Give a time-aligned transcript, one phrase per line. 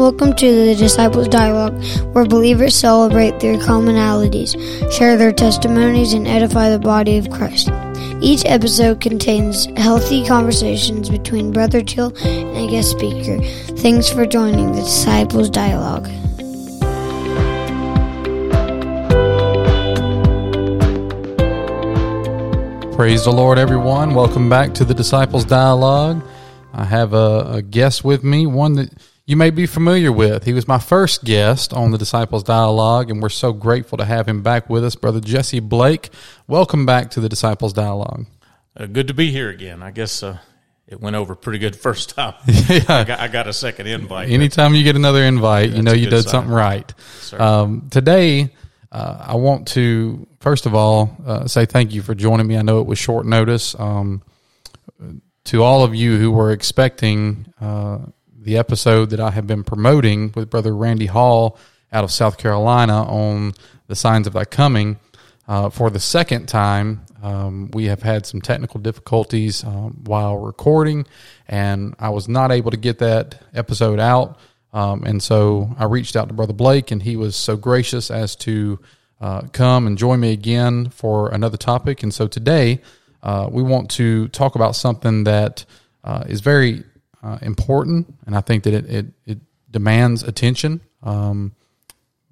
[0.00, 1.74] Welcome to the Disciples Dialogue,
[2.14, 4.56] where believers celebrate their commonalities,
[4.90, 7.68] share their testimonies, and edify the body of Christ.
[8.22, 13.42] Each episode contains healthy conversations between Brother Till and a guest speaker.
[13.76, 16.06] Thanks for joining the Disciples Dialogue.
[22.94, 24.14] Praise the Lord, everyone.
[24.14, 26.24] Welcome back to the Disciples Dialogue.
[26.72, 28.90] I have a, a, guest with me, one that
[29.30, 30.42] you may be familiar with.
[30.42, 34.26] He was my first guest on the Disciples Dialogue, and we're so grateful to have
[34.26, 36.10] him back with us, Brother Jesse Blake.
[36.48, 38.26] Welcome back to the Disciples Dialogue.
[38.76, 39.84] Uh, good to be here again.
[39.84, 40.38] I guess uh,
[40.88, 42.34] it went over pretty good first time.
[42.46, 42.80] yeah.
[42.88, 44.30] I got, I got, a second invite.
[44.30, 46.30] Anytime you get another invite, you know you did sign.
[46.32, 46.92] something right.
[47.38, 48.52] Um, today,
[48.90, 52.56] uh, I want to first of all uh, say thank you for joining me.
[52.56, 53.78] I know it was short notice.
[53.78, 54.24] Um,
[55.44, 57.98] to all of you who were expecting uh,
[58.40, 61.58] the episode that I have been promoting with Brother Randy Hall
[61.92, 63.52] out of South Carolina on
[63.86, 64.98] the signs of thy coming.
[65.46, 71.06] Uh, for the second time, um, we have had some technical difficulties um, while recording,
[71.48, 74.38] and I was not able to get that episode out.
[74.72, 78.36] Um, and so I reached out to Brother Blake, and he was so gracious as
[78.36, 78.78] to
[79.20, 82.02] uh, come and join me again for another topic.
[82.02, 82.80] And so today,
[83.22, 85.66] uh, we want to talk about something that
[86.04, 86.84] uh, is very
[87.22, 89.38] uh, important, and I think that it, it, it
[89.70, 91.52] demands attention um,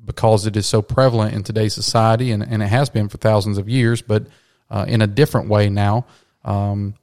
[0.04, 3.58] because it is so prevalent in today's society, and, and it has been for thousands
[3.58, 4.26] of years, but
[4.70, 6.06] uh, in a different way now.
[6.44, 6.94] Um,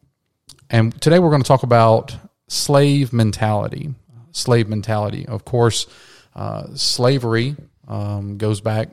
[0.69, 2.16] and today we're going to talk about
[2.47, 3.94] slave mentality.
[4.31, 5.25] Slave mentality.
[5.28, 5.88] Of course,
[6.36, 7.56] uh, slavery
[7.88, 8.89] um, goes back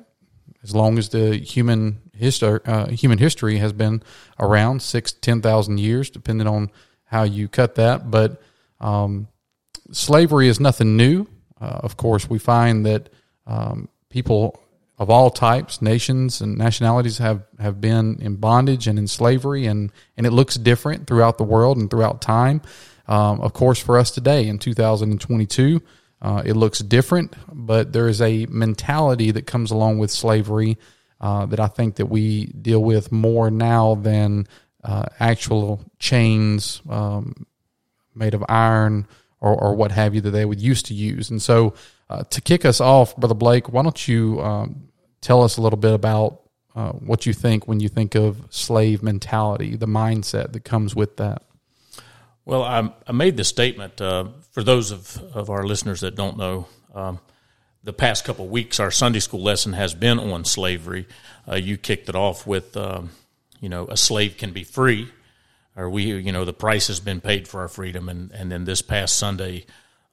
[0.62, 4.02] as long as the human history uh, human history has been
[4.38, 6.70] around six ten thousand years, depending on
[7.04, 8.10] how you cut that.
[8.10, 8.40] But
[8.82, 9.28] um,
[9.90, 11.26] slavery is nothing new.
[11.60, 13.08] Uh, of course, we find that
[13.46, 14.60] um, people
[14.98, 19.90] of all types, nations, and nationalities have, have been in bondage and in slavery, and,
[20.16, 22.62] and it looks different throughout the world and throughout time.
[23.08, 25.82] Um, of course, for us today in 2022,
[26.20, 30.78] uh, it looks different, but there is a mentality that comes along with slavery
[31.20, 34.46] uh, that I think that we deal with more now than
[34.84, 37.46] uh, actual chains um,
[38.14, 39.06] made of iron
[39.40, 41.30] or, or, what have you that they would used to use.
[41.30, 41.74] And so,
[42.08, 44.88] uh, to kick us off, Brother Blake, why don't you um,
[45.20, 46.42] tell us a little bit about
[46.76, 51.16] uh, what you think when you think of slave mentality, the mindset that comes with
[51.16, 51.42] that?
[52.44, 56.36] Well, I, I made this statement uh, for those of, of our listeners that don't
[56.36, 56.66] know.
[56.94, 57.20] Um,
[57.84, 61.06] the past couple weeks, our Sunday school lesson has been on slavery.
[61.48, 63.10] Uh, you kicked it off with, um,
[63.60, 65.08] you know, a slave can be free,
[65.76, 68.08] or we, you know, the price has been paid for our freedom.
[68.08, 69.66] And, and then this past Sunday,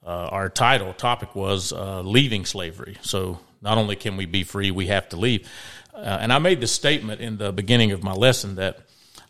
[0.05, 2.97] uh, our title topic was uh, leaving slavery.
[3.01, 5.47] So not only can we be free, we have to leave.
[5.93, 8.79] Uh, and I made the statement in the beginning of my lesson that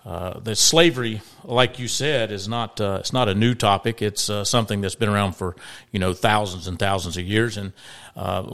[0.06, 4.01] uh, that slavery, like you said, is not uh, it's not a new topic.
[4.01, 5.57] It's uh, something that's been around for
[5.91, 7.73] you know thousands and thousands of years, and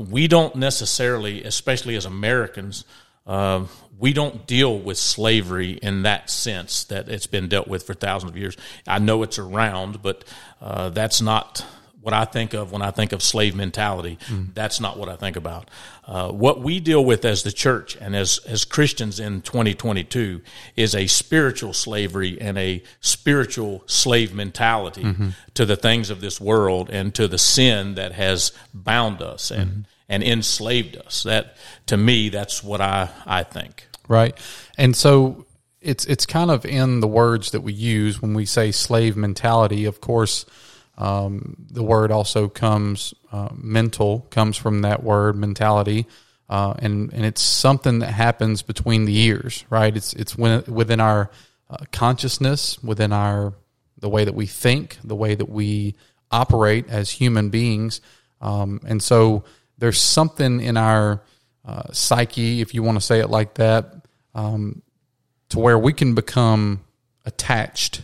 [0.09, 2.83] we don't necessarily, especially as Americans,
[3.25, 3.65] uh,
[3.97, 8.31] we don't deal with slavery in that sense that it's been dealt with for thousands
[8.31, 8.57] of years.
[8.85, 10.23] I know it's around, but
[10.59, 11.65] that's not
[12.05, 14.19] what I think of when I think of slave mentality.
[14.27, 14.53] Mm.
[14.53, 15.71] That's not what I think about.
[16.05, 20.41] Uh, what we deal with as the church and as, as Christians in 2022
[20.75, 25.29] is a spiritual slavery and a spiritual slave mentality mm-hmm.
[25.55, 29.71] to the things of this world and to the sin that has bound us and,
[29.71, 29.81] mm-hmm.
[30.07, 31.23] And enslaved us.
[31.23, 31.57] That,
[31.87, 33.87] to me, that's what I, I think.
[34.07, 34.37] Right.
[34.77, 35.45] And so
[35.81, 39.85] it's, it's kind of in the words that we use when we say slave mentality.
[39.85, 40.45] Of course,
[40.97, 46.05] um, the word also comes uh, mental comes from that word mentality,
[46.49, 49.95] uh, and and it's something that happens between the ears, right?
[49.95, 51.29] It's it's when, within our
[51.69, 53.53] uh, consciousness, within our
[53.99, 55.95] the way that we think, the way that we
[56.31, 57.99] operate as human beings,
[58.39, 59.43] um, and so
[59.77, 61.21] there's something in our
[61.65, 64.81] uh, psyche, if you want to say it like that, um,
[65.49, 66.81] to where we can become
[67.25, 68.03] attached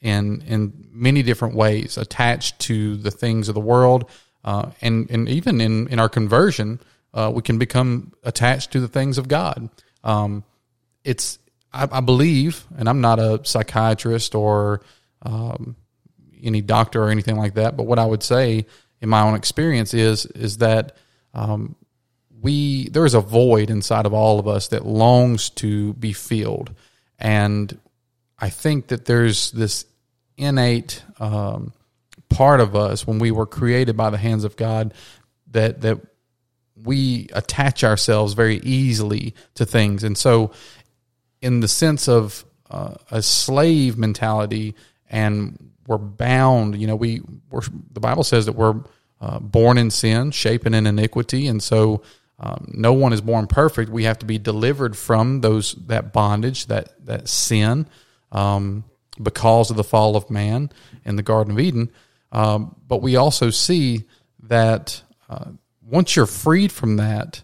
[0.00, 4.08] in in many different ways, attached to the things of the world,
[4.44, 6.80] uh, and and even in in our conversion,
[7.12, 9.68] uh, we can become attached to the things of God.
[10.04, 10.44] Um,
[11.04, 11.38] it's
[11.72, 14.80] I, I, believe, and I'm not a psychiatrist or
[15.22, 15.76] um,
[16.42, 18.66] any doctor or anything like that, but what I would say
[19.00, 20.96] in my own experience is is that
[21.34, 21.76] um,
[22.40, 26.74] we there is a void inside of all of us that longs to be filled,
[27.18, 27.78] and
[28.38, 29.84] I think that there's this
[30.36, 31.72] innate um,
[32.30, 34.94] part of us when we were created by the hands of God
[35.50, 36.00] that that
[36.82, 40.02] we attach ourselves very easily to things.
[40.02, 40.52] And so
[41.42, 44.74] in the sense of uh, a slave mentality
[45.10, 48.80] and we're bound, you know, we the Bible says that we're
[49.20, 52.02] uh, born in sin, shapen in iniquity, and so
[52.38, 53.90] um, no one is born perfect.
[53.90, 57.86] We have to be delivered from those that bondage, that that sin,
[58.32, 58.84] um,
[59.22, 60.70] because of the fall of man
[61.04, 61.90] in the Garden of Eden.
[62.32, 64.04] Um, but we also see
[64.44, 65.50] that uh,
[65.82, 67.42] once you're freed from that,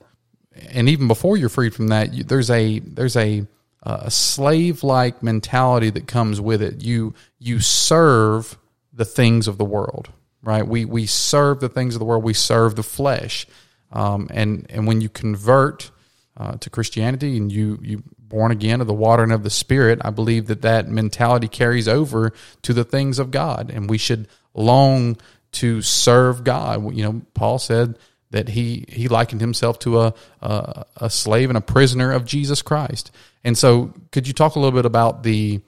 [0.70, 3.46] and even before you're freed from that, you, there's a there's a
[3.82, 6.82] a slave like mentality that comes with it.
[6.82, 8.58] You you serve
[8.93, 10.11] the things of the world,
[10.46, 10.66] right?
[10.66, 12.25] We we serve the things of the world.
[12.25, 13.46] We serve the flesh,
[13.93, 15.90] um, and and when you convert
[16.37, 19.98] uh, to Christianity and you you born again of the water and of the Spirit,
[20.02, 22.32] I believe that that mentality carries over
[22.62, 25.16] to the things of God, and we should long
[25.52, 26.94] to serve God.
[26.94, 27.98] You know, Paul said
[28.31, 32.62] that he he likened himself to a, a, a slave and a prisoner of Jesus
[32.62, 33.10] Christ.
[33.43, 35.60] And so, could you talk a little bit about the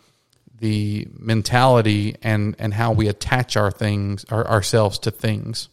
[0.60, 5.68] the mentality and and how we attach our things our, ourselves to things?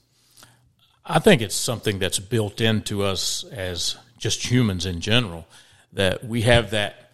[1.05, 5.47] I think it's something that's built into us as just humans in general
[5.93, 7.11] that we have that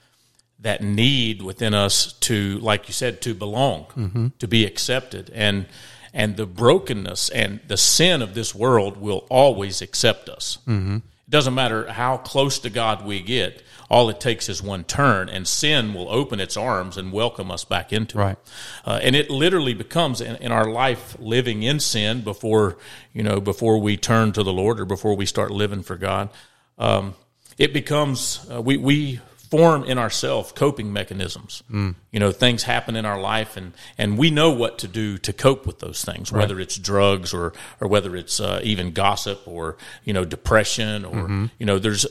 [0.60, 4.28] that need within us to, like you said, to belong, mm-hmm.
[4.38, 5.66] to be accepted, and
[6.14, 10.58] and the brokenness and the sin of this world will always accept us.
[10.68, 10.98] Mm-hmm.
[10.98, 13.64] It doesn't matter how close to God we get.
[13.92, 17.66] All it takes is one turn, and sin will open its arms and welcome us
[17.66, 18.38] back into right.
[18.38, 18.52] it.
[18.86, 22.78] Uh, and it literally becomes in, in, our life living in sin before
[23.12, 26.30] you know before we turn to the Lord or before we start living for God.
[26.78, 27.16] Um,
[27.58, 31.62] it becomes uh, we we form in ourselves coping mechanisms.
[31.70, 31.96] Mm.
[32.14, 35.34] You know, things happen in our life, and and we know what to do to
[35.34, 36.40] cope with those things, right.
[36.40, 37.52] whether it's drugs or
[37.82, 41.46] or whether it's uh, even gossip or you know depression or mm-hmm.
[41.60, 42.06] you know there's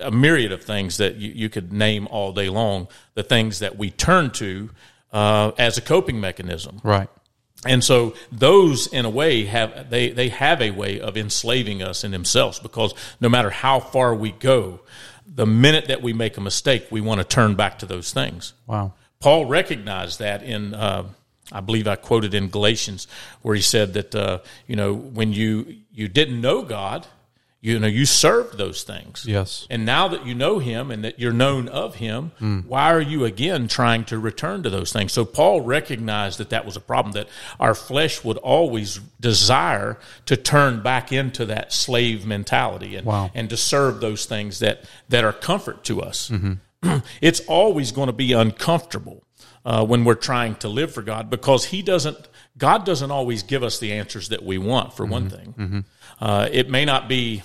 [0.00, 2.88] a myriad of things that you, you could name all day long.
[3.14, 4.70] The things that we turn to
[5.12, 7.08] uh, as a coping mechanism, right.
[7.66, 12.04] And so those in a way have they, they have a way of enslaving us
[12.04, 14.80] in themselves because no matter how far we go,
[15.26, 18.54] the minute that we make a mistake, we want to turn back to those things.
[18.66, 18.92] Wow.
[19.20, 21.04] Paul recognized that in, uh,
[21.52, 23.06] I believe I quoted in Galatians,
[23.42, 27.06] where he said that, uh, you know, when you, you didn't know God,
[27.60, 31.18] you know you served those things yes and now that you know him and that
[31.18, 32.64] you're known of him mm.
[32.66, 36.64] why are you again trying to return to those things so paul recognized that that
[36.64, 37.28] was a problem that
[37.58, 43.30] our flesh would always desire to turn back into that slave mentality and wow.
[43.34, 46.98] and to serve those things that that are comfort to us mm-hmm.
[47.20, 49.22] it's always going to be uncomfortable
[49.66, 53.62] uh, when we're trying to live for god because he doesn't god doesn't always give
[53.62, 55.12] us the answers that we want for mm-hmm.
[55.12, 55.80] one thing mm-hmm
[56.20, 57.42] uh, it may not be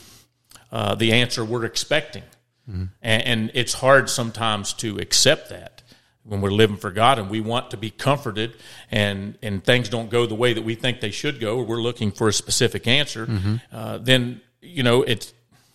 [0.72, 2.24] uh, the answer we're expecting.
[2.70, 2.86] Mm-hmm.
[3.02, 5.84] And, and, it's hard sometimes to accept that
[6.24, 8.56] when we're living for God and we want to be comforted
[8.90, 11.82] and, and things don't go the way that we think they should go, or we're
[11.82, 13.56] looking for a specific answer, mm-hmm.
[13.72, 15.32] uh, then, you know, it,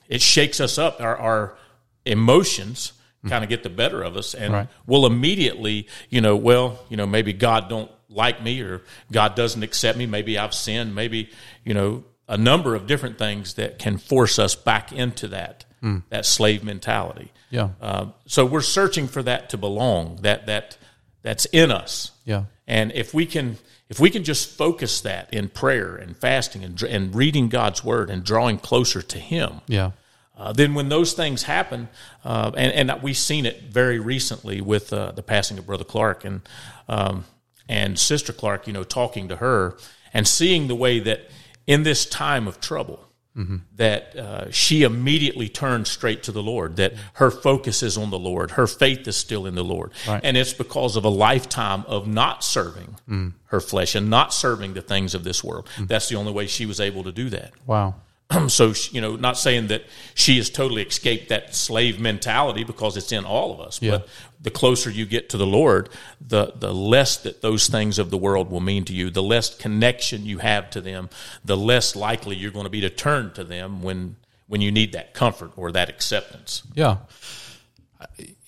[0.09, 1.01] it shakes us up.
[1.01, 1.57] Our, our
[2.05, 2.93] emotions
[3.29, 4.69] kind of get the better of us and right.
[4.87, 8.83] we'll immediately, you know, well, you know, maybe God don't like me or
[9.13, 10.07] God doesn't accept me.
[10.07, 10.95] Maybe I've sinned.
[10.95, 11.31] Maybe,
[11.65, 16.03] you know, a number of different things that can force us back into that mm.
[16.09, 17.33] that slave mentality.
[17.51, 17.71] Yeah.
[17.81, 20.21] Uh, so we're searching for that to belong.
[20.23, 20.79] That that
[21.23, 22.13] that's in us.
[22.25, 22.45] Yeah.
[22.67, 23.59] And if we can
[23.89, 28.09] if we can just focus that in prayer and fasting and and reading God's word
[28.09, 29.61] and drawing closer to Him.
[29.67, 29.91] Yeah.
[30.39, 31.87] Uh, then when those things happen,
[32.25, 36.25] uh, and, and we've seen it very recently with uh, the passing of Brother Clark
[36.25, 36.41] and
[36.89, 37.25] um,
[37.69, 39.77] and Sister Clark, you know, talking to her
[40.15, 41.31] and seeing the way that
[41.67, 43.05] in this time of trouble,
[43.37, 43.57] mm-hmm.
[43.77, 48.19] that uh, she immediately turned straight to the Lord, that her focus is on the
[48.19, 49.93] Lord, her faith is still in the Lord.
[50.07, 50.21] Right.
[50.23, 53.33] And it's because of a lifetime of not serving mm.
[53.47, 55.69] her flesh and not serving the things of this world.
[55.77, 55.89] Mm.
[55.89, 57.53] That's the only way she was able to do that.
[57.67, 57.95] Wow.
[58.49, 59.85] so you know not saying that
[60.15, 63.93] she has totally escaped that slave mentality because it's in all of us yeah.
[63.93, 64.09] but
[64.41, 65.89] the closer you get to the lord
[66.21, 69.57] the the less that those things of the world will mean to you the less
[69.57, 71.09] connection you have to them
[71.45, 74.93] the less likely you're going to be to turn to them when when you need
[74.93, 76.99] that comfort or that acceptance yeah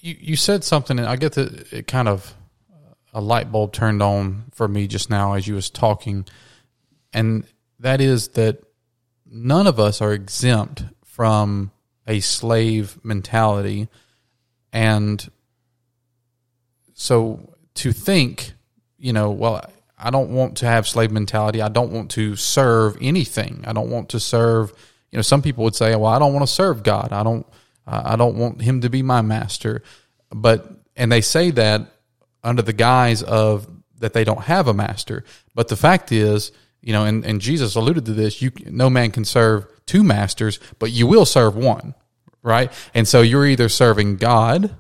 [0.01, 2.35] you you said something and i get that it kind of
[2.73, 6.25] uh, a light bulb turned on for me just now as you was talking
[7.13, 7.45] and
[7.81, 8.63] that is that
[9.33, 11.73] none of us are exempt from
[12.07, 13.89] a slave mentality.
[14.73, 15.29] And
[16.95, 18.53] so to think,
[18.99, 19.65] you know, well,
[19.99, 21.63] I don't want to have slave mentality.
[21.63, 23.65] I don't want to serve anything.
[23.67, 24.73] I don't want to serve.
[25.11, 27.13] You know, some people would say, "Well, I don't want to serve God.
[27.13, 27.47] I don't.
[27.87, 29.83] I don't want Him to be my master."
[30.31, 31.93] But and they say that
[32.43, 35.25] under the guise of that they don't have a master.
[35.55, 36.51] But the fact is,
[36.83, 38.43] you know, and, and Jesus alluded to this.
[38.43, 41.95] You no man can serve two masters, but you will serve one,
[42.43, 42.73] right?
[42.93, 44.77] And so you're either serving God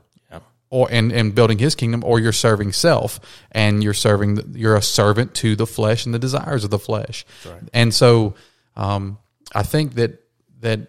[0.72, 3.20] or and, and building his kingdom or you're serving self
[3.52, 7.24] and you're serving you're a servant to the flesh and the desires of the flesh
[7.46, 7.62] right.
[7.72, 8.34] and so
[8.74, 9.18] um,
[9.54, 10.24] i think that
[10.60, 10.80] that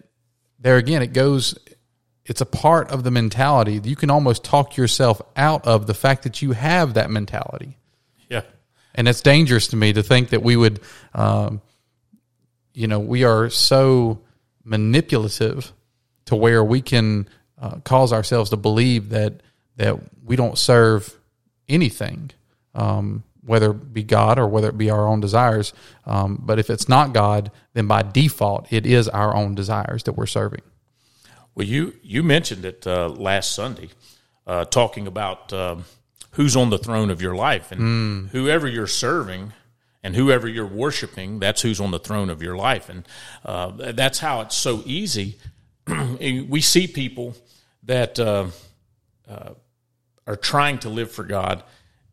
[0.58, 1.56] there again it goes
[2.24, 6.22] it's a part of the mentality you can almost talk yourself out of the fact
[6.22, 7.76] that you have that mentality
[8.30, 8.40] yeah
[8.94, 10.80] and it's dangerous to me to think that we would
[11.14, 11.60] um,
[12.72, 14.20] you know we are so
[14.64, 15.72] manipulative
[16.26, 17.28] to where we can
[17.60, 19.42] uh, cause ourselves to believe that
[19.76, 21.14] that we don't serve
[21.68, 22.30] anything,
[22.74, 25.72] um, whether it be God or whether it be our own desires.
[26.06, 30.12] Um, but if it's not God, then by default, it is our own desires that
[30.12, 30.62] we're serving.
[31.54, 33.90] Well, you you mentioned it uh, last Sunday,
[34.46, 35.84] uh, talking about um,
[36.34, 38.30] who's on the throne of your life, and mm.
[38.30, 39.52] whoever you're serving
[40.02, 43.08] and whoever you're worshiping, that's who's on the throne of your life, and
[43.44, 45.38] uh, that's how it's so easy.
[46.20, 47.34] we see people
[47.84, 48.46] that uh,
[49.28, 49.54] uh,
[50.26, 51.62] are trying to live for God,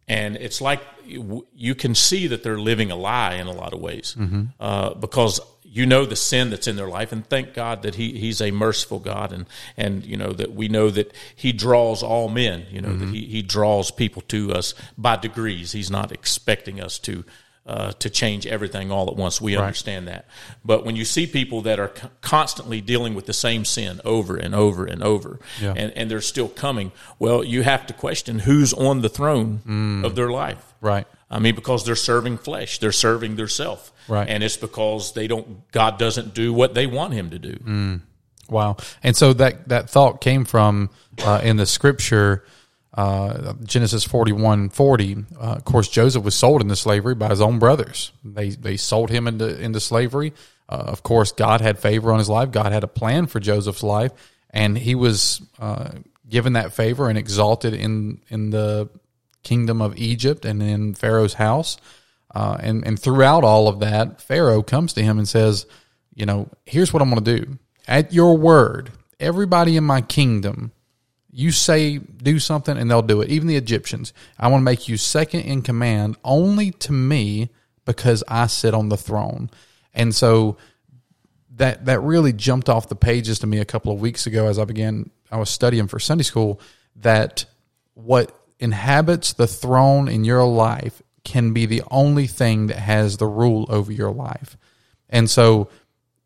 [0.08, 3.82] and it's like you can see that they're living a lie in a lot of
[3.82, 4.44] ways mm-hmm.
[4.60, 8.20] uh, because you know the sin that's in their life, and thank God that He
[8.20, 9.46] He's a merciful God, and
[9.78, 12.66] and you know that we know that He draws all men.
[12.70, 13.12] You know mm-hmm.
[13.12, 15.72] that He He draws people to us by degrees.
[15.72, 17.24] He's not expecting us to
[17.66, 19.40] uh, to change everything all at once.
[19.40, 19.64] We right.
[19.64, 20.26] understand that.
[20.66, 24.56] But when you see people that are constantly dealing with the same sin over and
[24.56, 25.74] over and over, yeah.
[25.78, 30.06] and, and they're still coming, well, you have to question who's on the throne mm.
[30.06, 30.74] of their life.
[30.82, 31.08] Right.
[31.32, 33.92] I mean, because they're serving flesh, they're serving their self.
[34.08, 34.28] Right.
[34.28, 37.54] And it's because they don't, God doesn't do what they want Him to do.
[37.54, 38.02] Mm.
[38.50, 38.78] Wow.
[39.02, 40.90] And so that, that thought came from
[41.24, 42.44] uh, in the scripture
[42.94, 47.58] uh, Genesis 41 40, uh, of course, Joseph was sold into slavery by his own
[47.58, 48.12] brothers.
[48.24, 50.34] They, they sold him into, into slavery.
[50.68, 52.52] Uh, of course, God had favor on his life.
[52.52, 54.12] God had a plan for Joseph's life,
[54.50, 55.90] and he was uh,
[56.28, 58.90] given that favor and exalted in, in the
[59.44, 61.78] kingdom of Egypt and in Pharaoh's house.
[62.34, 65.66] Uh, and, and throughout all of that, Pharaoh comes to him and says,
[66.16, 67.60] You know, here's what I'm going to do.
[67.88, 70.72] At your word, everybody in my kingdom
[71.32, 73.30] you say do something and they'll do it.
[73.30, 74.14] Even the Egyptians.
[74.38, 77.50] I want to make you second in command only to me
[77.86, 79.50] because I sit on the throne.
[79.94, 80.58] And so
[81.56, 84.60] that that really jumped off the pages to me a couple of weeks ago as
[84.60, 86.60] I began I was studying for Sunday school
[86.98, 87.46] that
[87.94, 93.28] what inhabits the throne in your life can be the only thing that has the
[93.28, 94.58] rule over your life.
[95.10, 95.70] And so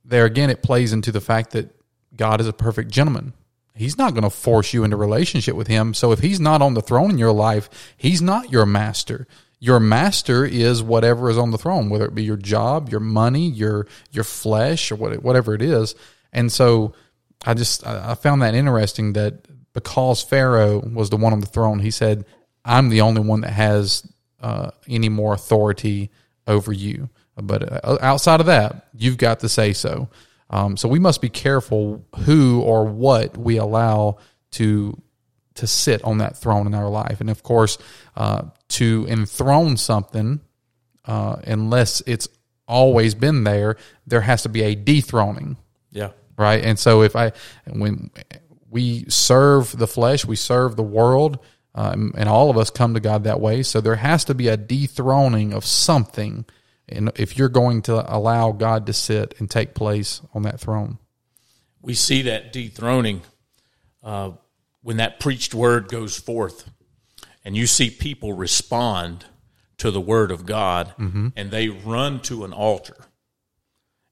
[0.04, 1.76] there again it plays into the fact that
[2.16, 3.34] God is a perfect gentleman
[3.76, 5.94] he's not going to force you into relationship with him.
[5.94, 9.28] So if he's not on the throne in your life, he's not your master.
[9.60, 13.50] Your master is whatever is on the throne, whether it be your job, your money,
[13.50, 15.96] your your flesh, or whatever it is.
[16.34, 16.94] And so
[17.46, 21.78] I just I found that interesting that because Pharaoh was the one on the throne,
[21.80, 22.26] he said,
[22.64, 26.10] "I'm the only one that has uh, any more authority
[26.48, 30.10] over you." But uh, outside of that, you've got to say so.
[30.50, 34.18] Um, so we must be careful who or what we allow
[34.52, 35.00] to
[35.56, 37.78] to sit on that throne in our life, and of course,
[38.16, 40.42] uh, to enthrone something,
[41.06, 42.28] uh, unless it's
[42.68, 43.78] always been there,
[44.08, 45.58] there has to be a dethroning.
[45.92, 46.12] Yeah.
[46.38, 46.64] Right.
[46.64, 47.32] And so if I
[47.70, 48.12] when
[48.76, 51.40] we serve the flesh, we serve the world.
[51.74, 53.64] Um, and all of us come to God that way.
[53.64, 56.46] So there has to be a dethroning of something
[56.90, 60.98] and if you're going to allow God to sit and take place on that throne.
[61.82, 63.22] We see that dethroning
[64.04, 64.32] uh,
[64.82, 66.70] when that preached word goes forth,
[67.46, 69.26] and you see people respond
[69.78, 71.30] to the word of God, mm-hmm.
[71.36, 73.06] and they run to an altar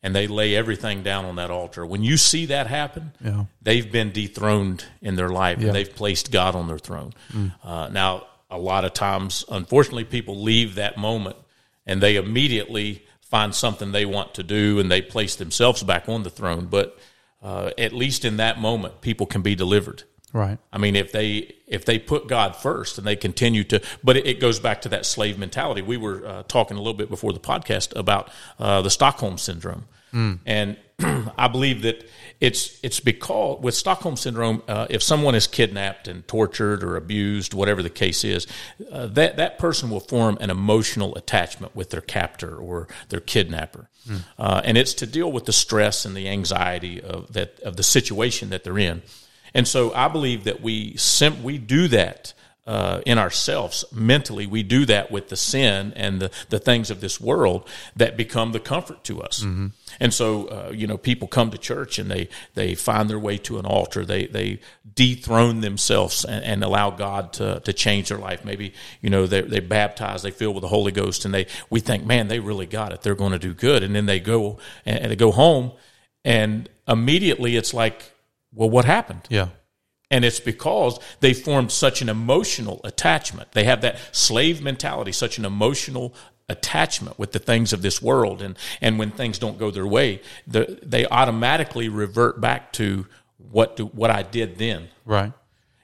[0.04, 1.86] and they lay everything down on that altar.
[1.86, 3.46] When you see that happen, yeah.
[3.62, 5.68] they've been dethroned in their life yeah.
[5.68, 7.14] and they've placed God on their throne.
[7.32, 7.54] Mm.
[7.64, 11.38] Uh, now, a lot of times, unfortunately, people leave that moment
[11.86, 16.24] and they immediately find something they want to do and they place themselves back on
[16.24, 16.68] the throne.
[16.68, 17.00] But
[17.42, 20.04] uh, at least in that moment, people can be delivered.
[20.34, 20.58] Right.
[20.72, 24.26] I mean, if they if they put God first and they continue to, but it,
[24.26, 25.84] it goes back to that slave mentality.
[25.84, 29.86] We were uh, talking a little bit before the podcast about uh, the Stockholm syndrome,
[30.12, 30.40] mm.
[30.48, 30.78] and
[31.38, 32.04] I believe that
[32.42, 37.54] it's it's because with Stockholm syndrome, uh, if someone is kidnapped and tortured or abused,
[37.54, 38.48] whatever the case is,
[38.92, 43.88] uh, that that person will form an emotional attachment with their captor or their kidnapper,
[44.10, 44.22] mm.
[44.40, 47.84] uh, and it's to deal with the stress and the anxiety of that of the
[47.84, 49.04] situation that they're in.
[49.54, 52.34] And so I believe that we sim- we do that
[52.66, 54.48] uh, in ourselves mentally.
[54.48, 58.54] We do that with the sin and the, the things of this world that become
[58.54, 59.44] the comfort to us.
[59.44, 59.68] Mm-hmm.
[60.00, 63.38] And so, uh, you know, people come to church and they, they find their way
[63.40, 64.06] to an altar.
[64.06, 64.62] They, they
[64.96, 68.46] dethrone themselves and, and allow God to, to change their life.
[68.46, 71.82] Maybe, you know, they, they baptize, they fill with the Holy Ghost and they, we
[71.82, 73.02] think, man, they really got it.
[73.02, 73.84] They're going to do good.
[73.84, 75.74] And then they go and they go home
[76.24, 78.13] and immediately it's like,
[78.54, 79.22] well, what happened?
[79.30, 79.50] Yeah.
[80.12, 83.54] And it's because they formed such an emotional attachment.
[83.54, 86.14] They have that slave mentality, such an emotional
[86.50, 88.42] attachment with the things of this world.
[88.42, 93.08] And, and when things don't go their way, the, they automatically revert back to
[93.38, 94.90] what do, what I did then.
[95.06, 95.34] Right.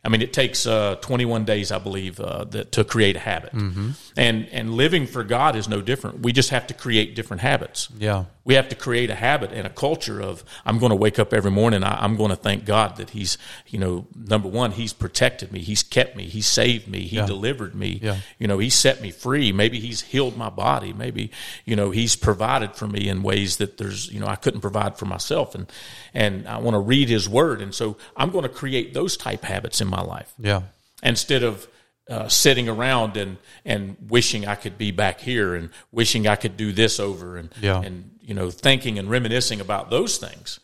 [0.10, 3.54] I mean, it takes uh, 21 days, I believe, uh, that, to create a habit.
[3.54, 3.92] Mm-hmm.
[4.18, 6.22] And and living for God is no different.
[6.22, 7.90] We just have to create different habits.
[7.96, 8.26] Yeah.
[8.44, 11.34] We have to create a habit and a culture of I'm going to wake up
[11.34, 11.84] every morning.
[11.84, 13.38] I, am going to thank God that He's,
[13.68, 17.28] you know, number one, He's protected me, He's kept me, He saved me, He yeah.
[17.28, 18.00] delivered me.
[18.02, 18.18] Yeah.
[18.40, 19.52] You know, He set me free.
[19.52, 20.92] Maybe He's healed my body.
[20.92, 21.30] Maybe
[21.66, 24.98] you know He's provided for me in ways that there's you know I couldn't provide
[24.98, 25.54] for myself.
[25.54, 25.72] And
[26.16, 27.62] and I want to read His Word.
[27.62, 30.34] And so I'm going to create those type habits in my life.
[30.40, 30.64] Yeah.
[31.02, 31.68] Instead of
[32.10, 36.58] uh, sitting around and and wishing I could be back here and wishing I could
[36.58, 37.82] do this over and yeah.
[37.82, 40.60] and you know thinking and reminiscing about those things.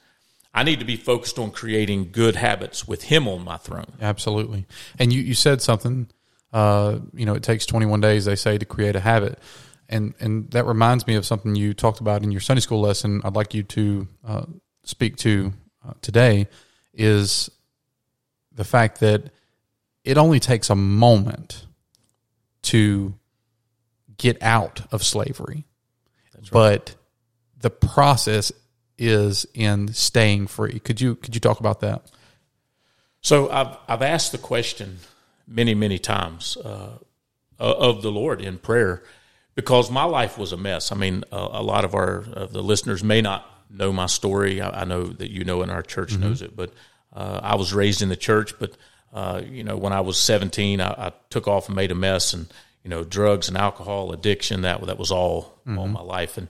[0.55, 3.91] I need to be focused on creating good habits with Him on my throne.
[4.01, 4.65] Absolutely.
[4.97, 6.07] And you you said something.
[6.53, 9.37] Uh, you know, it takes 21 days, they say, to create a habit,
[9.89, 13.21] and and that reminds me of something you talked about in your Sunday school lesson.
[13.23, 14.45] I'd like you to uh,
[14.83, 15.53] speak to
[15.87, 16.47] uh, today.
[16.93, 17.51] Is
[18.55, 19.31] the fact that
[20.03, 21.65] it only takes a moment
[22.63, 23.13] to
[24.17, 25.65] get out of slavery.
[26.35, 26.49] Right.
[26.51, 26.95] But
[27.59, 28.51] the process
[28.97, 30.79] is in staying free.
[30.79, 32.09] Could you could you talk about that?
[33.21, 34.99] So I've I've asked the question
[35.47, 36.97] many many times uh,
[37.59, 39.03] of the Lord in prayer
[39.55, 40.91] because my life was a mess.
[40.91, 44.61] I mean, a, a lot of our of the listeners may not know my story.
[44.61, 46.21] I, I know that you know, and our church mm-hmm.
[46.21, 46.55] knows it.
[46.55, 46.71] But
[47.15, 48.75] uh, I was raised in the church, but
[49.13, 52.33] uh, you know, when I was 17, I, I, took off and made a mess,
[52.33, 52.47] and
[52.83, 55.79] you know, drugs and alcohol addiction that that was all mm-hmm.
[55.79, 56.49] all my life, and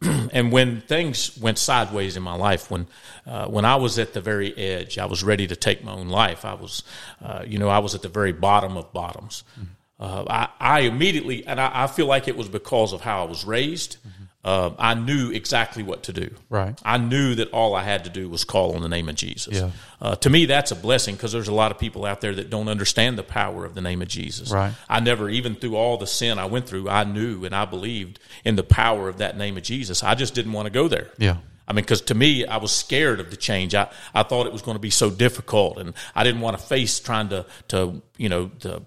[0.32, 2.86] and when things went sideways in my life, when
[3.26, 6.08] uh, when I was at the very edge, I was ready to take my own
[6.08, 6.44] life.
[6.44, 6.84] I was,
[7.20, 9.42] uh, you know, I was at the very bottom of bottoms.
[9.58, 9.70] Mm-hmm.
[9.98, 13.28] Uh, I, I, immediately, and I, I, feel like it was because of how I
[13.28, 13.96] was raised.
[13.98, 14.13] Mm-hmm
[14.44, 16.34] uh, I knew exactly what to do.
[16.50, 16.78] Right.
[16.84, 19.54] I knew that all I had to do was call on the name of Jesus.
[19.54, 19.70] Yeah.
[20.00, 22.50] Uh, to me, that's a blessing because there's a lot of people out there that
[22.50, 24.50] don't understand the power of the name of Jesus.
[24.50, 24.74] Right.
[24.88, 28.20] I never, even through all the sin I went through, I knew and I believed
[28.44, 30.02] in the power of that name of Jesus.
[30.02, 31.10] I just didn't want to go there.
[31.16, 31.38] Yeah.
[31.66, 33.74] I mean, because to me, I was scared of the change.
[33.74, 36.62] I, I thought it was going to be so difficult, and I didn't want to
[36.62, 38.82] face trying to, to you know, to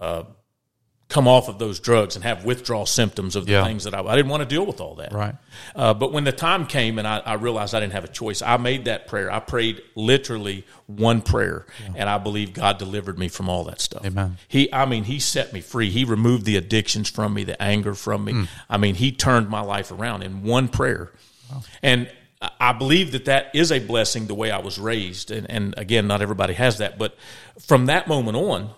[0.00, 0.22] uh,
[1.08, 3.64] come off of those drugs and have withdrawal symptoms of the yeah.
[3.64, 5.12] things that I, I, didn't want to deal with all that.
[5.12, 5.34] Right.
[5.74, 8.42] Uh, but when the time came and I, I, realized I didn't have a choice,
[8.42, 9.30] I made that prayer.
[9.30, 11.94] I prayed literally one prayer, yeah.
[11.96, 14.04] and I believe God delivered me from all that stuff.
[14.04, 14.36] Amen.
[14.48, 15.88] He, I mean, He set me free.
[15.88, 18.32] He removed the addictions from me, the anger from me.
[18.32, 18.48] Mm.
[18.68, 21.10] I mean, He turned my life around in one prayer.
[21.50, 21.62] Wow.
[21.82, 22.10] And
[22.60, 25.30] I believe that that is a blessing the way I was raised.
[25.30, 26.98] And, and again, not everybody has that.
[26.98, 27.16] But
[27.58, 28.70] from that moment on,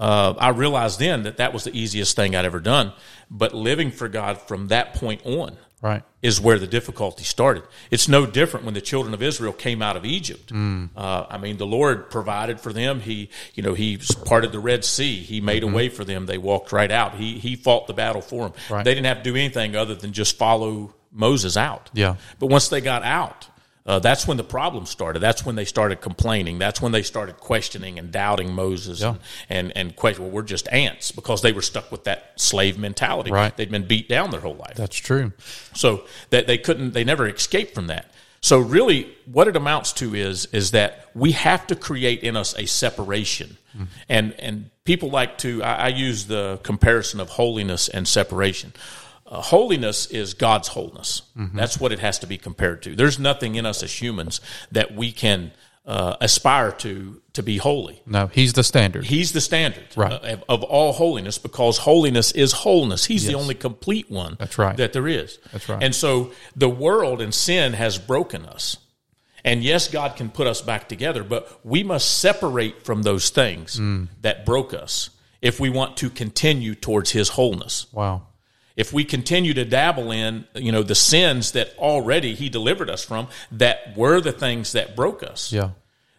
[0.00, 2.92] uh, I realized then that that was the easiest thing I'd ever done.
[3.30, 6.02] But living for God from that point on right.
[6.22, 7.64] is where the difficulty started.
[7.90, 10.52] It's no different when the children of Israel came out of Egypt.
[10.52, 10.88] Mm.
[10.96, 13.00] Uh, I mean, the Lord provided for them.
[13.00, 15.16] He, you know, He parted the Red Sea.
[15.16, 15.74] He made mm-hmm.
[15.74, 16.26] a way for them.
[16.26, 17.14] They walked right out.
[17.14, 18.52] He He fought the battle for them.
[18.70, 18.84] Right.
[18.84, 21.90] They didn't have to do anything other than just follow Moses out.
[21.92, 22.16] Yeah.
[22.38, 23.48] But once they got out,
[23.90, 25.18] uh, that's when the problem started.
[25.18, 26.60] That's when they started complaining.
[26.60, 29.08] That's when they started questioning and doubting Moses yeah.
[29.08, 32.78] and, and, and question, well, we're just ants because they were stuck with that slave
[32.78, 33.32] mentality.
[33.32, 33.56] Right.
[33.56, 34.76] They'd been beat down their whole life.
[34.76, 35.32] That's true.
[35.74, 38.12] So that they couldn't, they never escaped from that.
[38.40, 42.56] So really what it amounts to is, is that we have to create in us
[42.56, 43.56] a separation.
[43.74, 43.84] Mm-hmm.
[44.08, 48.72] And, and people like to, I, I use the comparison of holiness and separation.
[49.30, 51.22] Uh, holiness is God's wholeness.
[51.36, 51.56] Mm-hmm.
[51.56, 52.96] That's what it has to be compared to.
[52.96, 54.40] There's nothing in us as humans
[54.72, 55.52] that we can
[55.86, 58.02] uh, aspire to to be holy.
[58.06, 59.04] No, he's the standard.
[59.06, 60.12] He's the standard Right.
[60.12, 63.04] of, of all holiness because holiness is wholeness.
[63.04, 64.76] He's the only complete one That's right.
[64.76, 65.38] that there is.
[65.52, 65.80] That's right.
[65.82, 68.78] And so the world and sin has broken us.
[69.44, 73.78] And yes, God can put us back together, but we must separate from those things
[73.78, 74.08] Mm.
[74.22, 77.86] that broke us if we want to continue towards his wholeness.
[77.92, 78.22] wow.
[78.80, 83.04] If we continue to dabble in, you know, the sins that already he delivered us
[83.04, 85.70] from that were the things that broke us Yeah.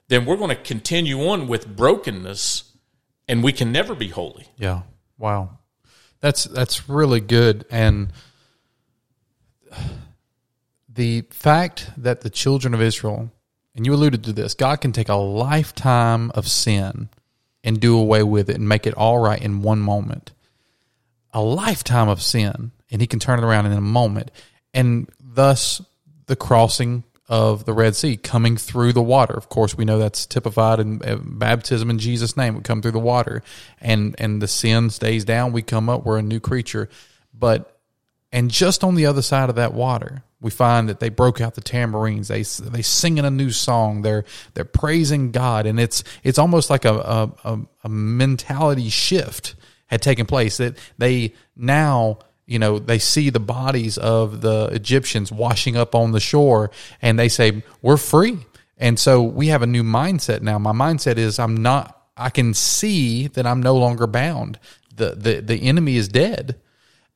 [0.09, 2.71] then we're going to continue on with brokenness
[3.27, 4.45] and we can never be holy.
[4.57, 4.81] Yeah.
[5.17, 5.57] Wow.
[6.19, 8.11] That's that's really good and
[10.87, 13.31] the fact that the children of Israel
[13.73, 17.09] and you alluded to this, God can take a lifetime of sin
[17.63, 20.31] and do away with it and make it all right in one moment.
[21.33, 24.31] A lifetime of sin and he can turn it around in a moment
[24.73, 25.81] and thus
[26.27, 29.33] the crossing of the Red Sea coming through the water.
[29.33, 32.55] Of course, we know that's typified in uh, baptism in Jesus' name.
[32.55, 33.41] We come through the water,
[33.79, 35.53] and and the sin stays down.
[35.53, 36.05] We come up.
[36.05, 36.89] We're a new creature.
[37.33, 37.79] But
[38.33, 41.55] and just on the other side of that water, we find that they broke out
[41.55, 42.27] the tambourines.
[42.27, 44.01] They they singing a new song.
[44.01, 49.55] They're they're praising God, and it's it's almost like a a, a, a mentality shift
[49.91, 50.57] had taken place.
[50.57, 56.11] That they now you know they see the bodies of the Egyptians washing up on
[56.11, 58.39] the shore, and they say we're free.
[58.77, 60.57] And so we have a new mindset now.
[60.57, 61.97] My mindset is I'm not.
[62.17, 64.59] I can see that I'm no longer bound.
[64.95, 66.59] the the The enemy is dead.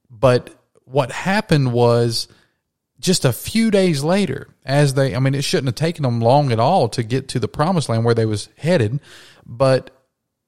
[0.09, 0.51] But
[0.85, 2.27] what happened was
[2.99, 6.51] just a few days later, as they, I mean, it shouldn't have taken them long
[6.51, 8.99] at all to get to the promised land where they was headed,
[9.45, 9.91] but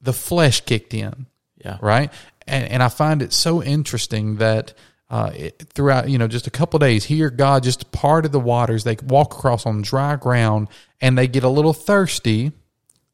[0.01, 1.27] the flesh kicked in,
[1.67, 1.77] Yeah.
[1.81, 2.11] right?
[2.47, 4.73] And, and I find it so interesting that
[5.09, 8.83] uh, it, throughout, you know, just a couple days here, God just parted the waters.
[8.83, 10.69] They walk across on dry ground
[11.01, 12.51] and they get a little thirsty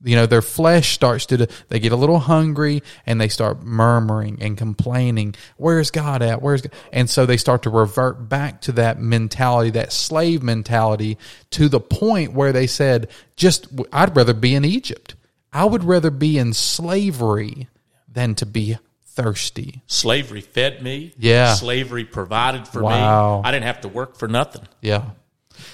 [0.03, 4.37] you know their flesh starts to they get a little hungry and they start murmuring
[4.41, 6.73] and complaining where's god at where's god?
[6.91, 11.17] and so they start to revert back to that mentality that slave mentality
[11.49, 15.15] to the point where they said just i'd rather be in egypt
[15.51, 17.67] i would rather be in slavery
[18.13, 21.13] than to be thirsty Slavery fed me.
[21.19, 21.53] Yeah.
[21.53, 23.41] Slavery provided for Wow.
[23.41, 23.47] me.
[23.47, 24.63] I didn't have to work for nothing.
[24.81, 25.11] Yeah.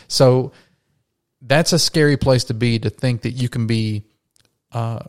[0.09, 0.51] So
[1.41, 4.03] that's a scary place to be to think that you can be
[4.73, 4.99] uh,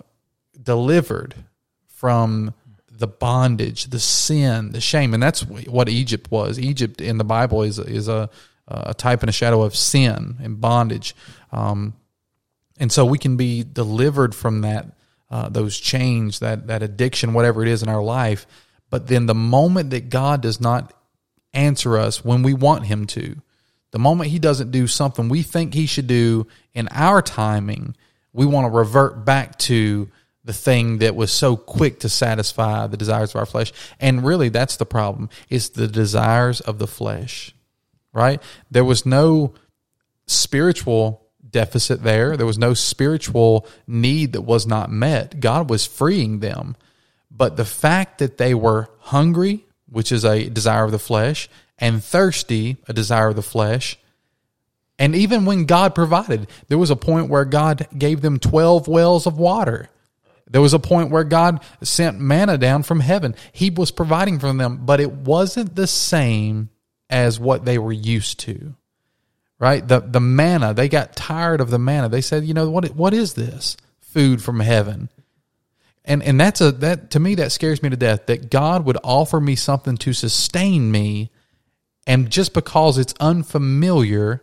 [0.62, 1.34] delivered
[1.88, 2.54] from
[2.88, 6.58] the bondage, the sin, the shame, and that's what Egypt was.
[6.58, 8.30] Egypt in the Bible is is a
[8.68, 11.16] a type and a shadow of sin and bondage,
[11.50, 11.94] um,
[12.78, 14.86] and so we can be delivered from that
[15.30, 18.46] uh, those chains, that that addiction, whatever it is in our life.
[18.90, 20.92] But then the moment that God does not
[21.52, 23.36] answer us when we want Him to,
[23.92, 27.96] the moment He doesn't do something we think He should do in our timing,
[28.32, 30.08] we want to revert back to
[30.42, 33.72] the thing that was so quick to satisfy the desires of our flesh.
[34.00, 37.54] And really, that's the problem: is the desires of the flesh.
[38.12, 38.42] Right?
[38.68, 39.54] There was no
[40.26, 42.36] spiritual deficit there.
[42.36, 45.40] There was no spiritual need that was not met.
[45.40, 46.76] God was freeing them.
[47.30, 52.02] But the fact that they were hungry, which is a desire of the flesh, and
[52.02, 53.98] thirsty, a desire of the flesh,
[54.98, 59.26] and even when God provided, there was a point where God gave them 12 wells
[59.26, 59.88] of water.
[60.50, 63.34] There was a point where God sent manna down from heaven.
[63.52, 66.68] He was providing for them, but it wasn't the same
[67.08, 68.74] as what they were used to.
[69.60, 69.86] Right?
[69.86, 72.08] The the manna, they got tired of the manna.
[72.08, 73.76] They said, "You know what what is this?
[74.00, 75.08] Food from heaven."
[76.04, 78.96] And and that's a that to me that scares me to death that God would
[79.04, 81.30] offer me something to sustain me
[82.06, 84.42] and just because it's unfamiliar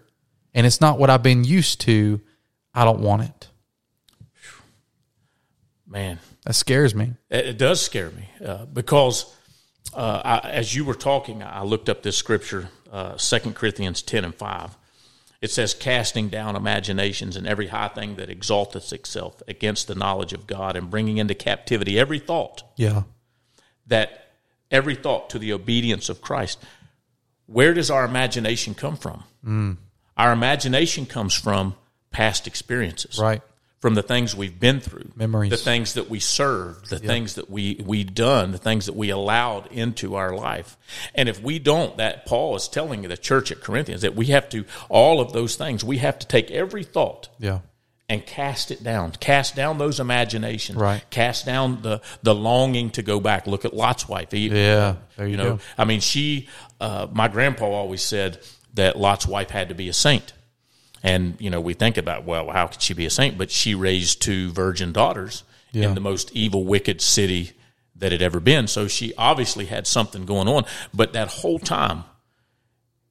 [0.53, 2.21] and it's not what I've been used to,
[2.73, 3.49] I don't want it.
[5.85, 7.13] Man, That scares me.
[7.29, 9.33] it, does scare me uh, because
[9.93, 14.25] uh, I, as you were talking, I looked up this scripture, uh, 2 Corinthians 10
[14.25, 14.77] and 5.
[15.41, 20.33] It says, casting down imaginations and every high thing that exalteth itself against the knowledge
[20.33, 23.03] of God and bringing into captivity every thought Yeah.
[23.85, 24.31] that
[24.71, 26.59] every thought to the obedience of Christ.
[27.45, 29.23] Where does our imagination come from?
[29.45, 29.77] Mm.
[30.17, 31.75] Our imagination comes from
[32.11, 33.41] past experiences, Right.
[33.79, 35.51] From the things we've been through, Memories.
[35.51, 39.11] the things that we served, the things that we we done, the things that we
[39.11, 40.75] allowed into our life.
[41.13, 44.49] And if we don't, that Paul is telling the church at Corinthians that we have
[44.49, 45.83] to all of those things.
[45.83, 47.59] We have to take every thought Yeah.
[48.09, 49.11] and cast it down.
[49.11, 50.79] Cast down those imaginations.
[50.79, 51.03] Right.
[51.11, 53.45] Cast down the the longing to go back.
[53.45, 54.31] Look at Lot's wife.
[54.31, 54.95] He- Yeah.
[55.17, 55.59] There you, you know, go.
[55.77, 56.47] I mean, she.
[56.81, 58.39] Uh, my grandpa always said
[58.73, 60.33] that Lot's wife had to be a saint
[61.03, 63.37] And you know, we think about well, how could she be a saint?
[63.37, 65.87] But she raised two virgin daughters yeah.
[65.87, 67.53] in the most evil, wicked city
[67.95, 68.67] that had ever been.
[68.67, 70.65] So she obviously had something going on.
[70.93, 72.03] But that whole time,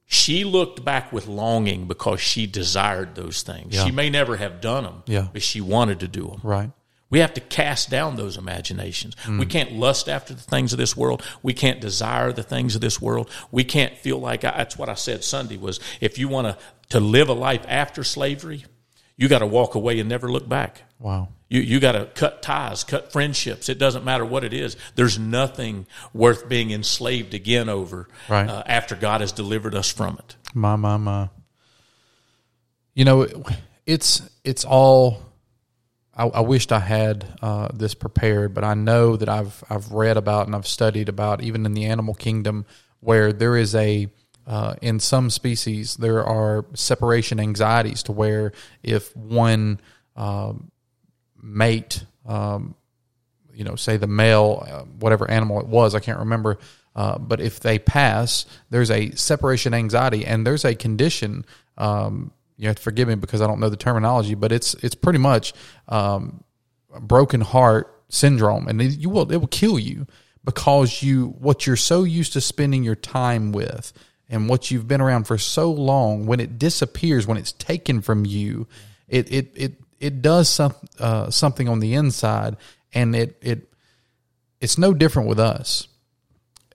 [0.05, 3.75] she looked back with longing because she desired those things.
[3.75, 3.85] Yeah.
[3.85, 5.27] She may never have done them, yeah.
[5.31, 6.39] but she wanted to do them.
[6.43, 6.71] Right.
[7.09, 9.15] We have to cast down those imaginations.
[9.23, 9.39] Mm.
[9.39, 11.23] We can't lust after the things of this world.
[11.41, 13.29] We can't desire the things of this world.
[13.49, 16.57] We can't feel like I, that's what I said Sunday was if you want to
[16.89, 18.65] to live a life after slavery,
[19.15, 20.83] you got to walk away and never look back.
[20.99, 21.29] Wow.
[21.49, 23.69] You you got to cut ties, cut friendships.
[23.69, 24.75] It doesn't matter what it is.
[24.95, 28.49] There's nothing worth being enslaved again over right.
[28.49, 30.35] uh, after God has delivered us from it.
[30.53, 31.29] My my my.
[32.93, 33.27] You know,
[33.85, 35.23] it's it's all.
[36.13, 40.17] I, I wished I had uh, this prepared, but I know that I've I've read
[40.17, 42.65] about and I've studied about even in the animal kingdom
[42.99, 44.09] where there is a
[44.47, 49.79] uh, in some species there are separation anxieties to where if one
[50.15, 50.71] um,
[51.41, 52.75] mate, um,
[53.53, 56.57] you know, say the male, uh, whatever animal it was, I can't remember.
[56.95, 61.45] Uh, but if they pass, there's a separation anxiety, and there's a condition.
[61.77, 64.95] Um, you have to forgive me because I don't know the terminology, but it's it's
[64.95, 65.53] pretty much
[65.87, 66.43] um,
[66.99, 70.07] broken heart syndrome, and it, you will it will kill you
[70.43, 73.93] because you what you're so used to spending your time with
[74.29, 78.25] and what you've been around for so long when it disappears when it's taken from
[78.25, 78.67] you
[79.07, 82.57] it it it it does some uh, something on the inside,
[82.93, 83.73] and it it
[84.61, 85.87] it's no different with us.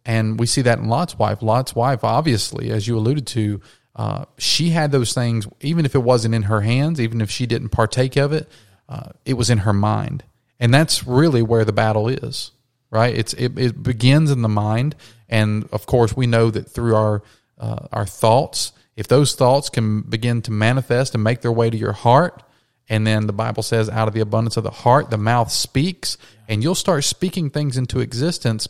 [0.05, 1.43] And we see that in Lot's wife.
[1.43, 3.61] Lot's wife, obviously, as you alluded to,
[3.95, 7.47] uh, she had those things, even if it wasn't in her hands, even if she
[7.47, 8.49] didn't partake of it,
[8.89, 10.25] uh, it was in her mind.
[10.59, 12.51] And that's really where the battle is,
[12.91, 13.15] right?
[13.17, 14.97] It's it, it begins in the mind,
[15.29, 17.23] and of course, we know that through our
[17.63, 21.77] uh, our thoughts, if those thoughts can begin to manifest and make their way to
[21.77, 22.43] your heart,
[22.89, 26.19] and then the Bible says, out of the abundance of the heart, the mouth speaks,
[26.49, 28.69] and you'll start speaking things into existence.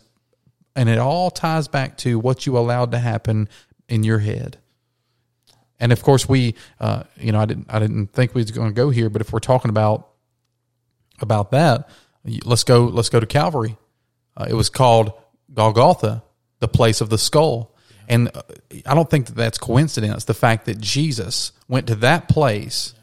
[0.75, 3.49] And it all ties back to what you allowed to happen
[3.89, 4.57] in your head.
[5.79, 8.69] And of course, we, uh, you know, I didn't, I didn't think we was going
[8.69, 10.07] to go here, but if we're talking about
[11.19, 11.89] about that,
[12.45, 13.77] let's go, let's go to Calvary.
[14.37, 15.13] Uh, it was called
[15.53, 16.23] Golgotha,
[16.59, 17.72] the place of the skull.
[18.07, 18.41] And uh,
[18.85, 20.25] I don't think that that's coincidence.
[20.25, 22.93] The fact that Jesus went to that place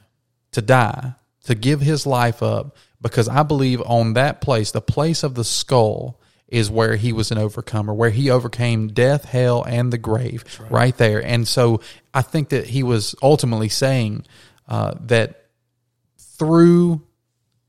[0.52, 5.22] to die, to give his life up, because I believe on that place, the place
[5.22, 9.92] of the skull, is where he was an overcomer, where he overcame death, hell, and
[9.92, 10.70] the grave right.
[10.70, 10.96] right.
[10.96, 11.24] there.
[11.24, 11.80] And so
[12.12, 14.26] I think that he was ultimately saying
[14.68, 15.46] uh, that
[16.18, 17.02] through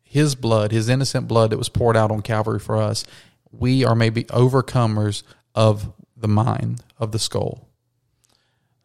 [0.03, 3.05] his blood, his innocent blood that was poured out on Calvary for us,
[3.51, 5.91] we are maybe overcomers of
[6.21, 7.67] the mind, of the skull.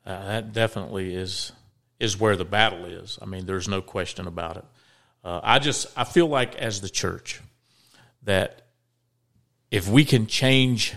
[0.04, 1.52] Uh, that definitely is
[1.98, 3.18] is where the battle is.
[3.22, 4.64] I mean, there's no question about it.
[5.24, 7.40] Uh, I just I feel like as the church
[8.22, 8.62] that
[9.70, 10.94] if we can change,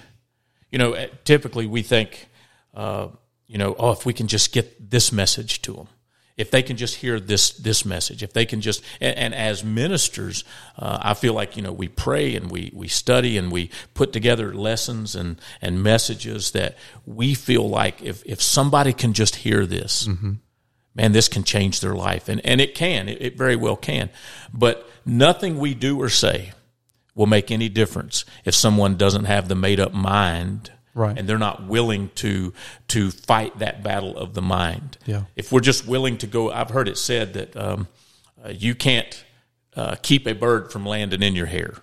[0.71, 2.28] you know, typically we think,
[2.73, 3.08] uh,
[3.47, 5.88] you know, oh, if we can just get this message to them,
[6.39, 9.63] if they can just hear this this message, if they can just, and, and as
[9.63, 10.43] ministers,
[10.78, 14.13] uh, I feel like you know we pray and we we study and we put
[14.13, 19.65] together lessons and and messages that we feel like if if somebody can just hear
[19.65, 20.08] this.
[20.08, 20.34] Mm-hmm
[20.95, 22.28] man, this can change their life.
[22.28, 24.10] And, and it can, it, it very well can.
[24.52, 26.52] But nothing we do or say
[27.15, 30.71] will make any difference if someone doesn't have the made up mind.
[30.93, 31.17] Right.
[31.17, 32.54] And they're not willing to
[32.89, 34.97] to fight that battle of the mind.
[35.06, 35.23] Yeah.
[35.36, 37.88] If we're just willing to go, I've heard it said that um,
[38.43, 39.23] uh, you can't
[39.75, 41.75] uh, keep a bird from landing in your hair,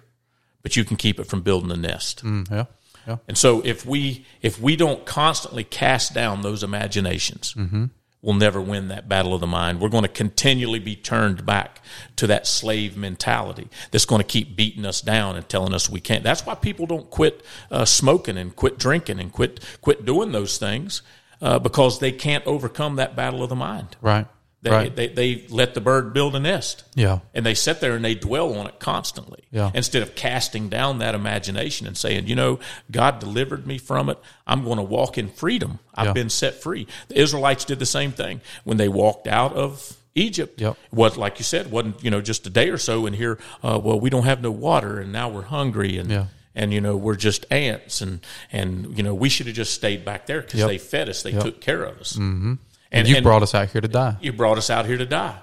[0.62, 2.24] but you can keep it from building a nest.
[2.24, 2.64] Mm, yeah.
[3.06, 3.16] Yeah.
[3.28, 7.86] And so if we if we don't constantly cast down those imaginations, mm-hmm
[8.22, 9.80] we'll never win that battle of the mind.
[9.80, 11.80] We're going to continually be turned back
[12.16, 16.00] to that slave mentality that's going to keep beating us down and telling us we
[16.00, 16.24] can't.
[16.24, 20.58] That's why people don't quit uh, smoking and quit drinking and quit quit doing those
[20.58, 21.02] things
[21.40, 23.96] uh, because they can't overcome that battle of the mind.
[24.00, 24.26] Right.
[24.66, 24.96] They, right.
[24.96, 26.82] they, they let the bird build a nest.
[26.96, 27.20] Yeah.
[27.34, 29.44] And they sit there and they dwell on it constantly.
[29.52, 29.70] Yeah.
[29.74, 32.58] Instead of casting down that imagination and saying, you know,
[32.90, 34.18] God delivered me from it.
[34.44, 35.78] I'm going to walk in freedom.
[35.94, 36.12] I've yeah.
[36.14, 36.88] been set free.
[37.06, 40.60] The Israelites did the same thing when they walked out of Egypt.
[40.60, 40.76] Yep.
[40.90, 43.78] Was like you said, wasn't you know just a day or so, and here, uh,
[43.80, 46.26] well, we don't have no water, and now we're hungry, and yeah.
[46.56, 48.18] and you know we're just ants, and
[48.50, 50.68] and you know we should have just stayed back there because yep.
[50.68, 51.44] they fed us, they yep.
[51.44, 52.14] took care of us.
[52.14, 52.54] Mm-hmm.
[52.92, 54.16] And, you brought us out here to die.
[54.20, 55.38] You brought us out here to die.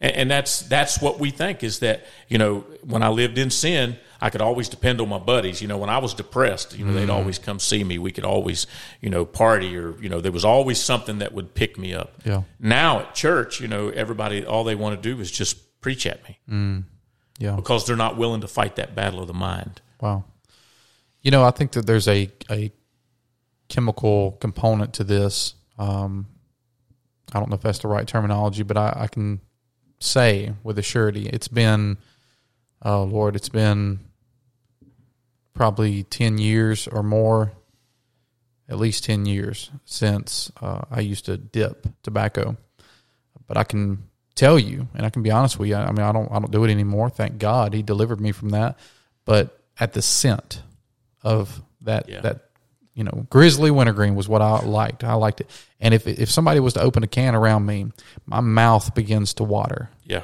[0.00, 3.50] And, and that's that's what we think is that you know when I lived in
[3.50, 5.60] sin, I could always depend on my buddies.
[5.60, 7.98] You know, when I was depressed, you know, they'd always come see me.
[7.98, 8.66] We could always,
[9.02, 12.22] you know, party or, you know, there was always something that would pick me up.
[12.24, 12.44] Yeah.
[12.58, 16.20] Now at church, you know, everybody, all they want to do is just preach at
[16.26, 16.84] me.
[17.38, 17.56] Yeah.
[17.56, 19.82] Because they're not willing to fight that battle of the mind.
[20.00, 20.24] Wow.
[21.20, 22.72] You know, I think that there's a, a
[23.68, 25.54] chemical component to this.
[25.78, 26.28] Um,
[27.34, 29.40] I don't know if that's the right terminology, but I, I can
[29.98, 31.98] say with a surety it's been,
[32.82, 34.00] oh Lord, it's been
[35.52, 37.52] probably 10 years or more,
[38.68, 42.56] at least 10 years since uh, I used to dip tobacco.
[43.46, 46.12] But I can tell you, and I can be honest with you, I mean, I
[46.12, 47.10] don't, I don't do it anymore.
[47.10, 48.78] Thank God he delivered me from that.
[49.24, 50.62] But at the scent
[51.22, 52.20] of that, Yeah.
[52.22, 52.48] that,
[52.94, 55.04] you know, grizzly wintergreen was what I liked.
[55.04, 55.50] I liked it.
[55.80, 57.86] And if, if somebody was to open a can around me,
[58.24, 60.22] my mouth begins to water Yeah.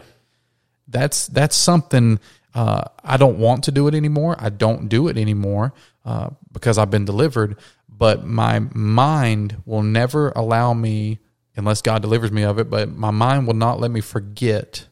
[0.89, 2.21] that's that's something
[2.55, 4.37] uh, I don't want to do it anymore.
[4.39, 5.73] I don't do it anymore
[6.05, 7.57] uh, because I've been delivered.
[7.89, 11.19] But my mind will never allow me,
[11.55, 12.69] unless God delivers me of it.
[12.71, 14.87] But my mind will not let me forget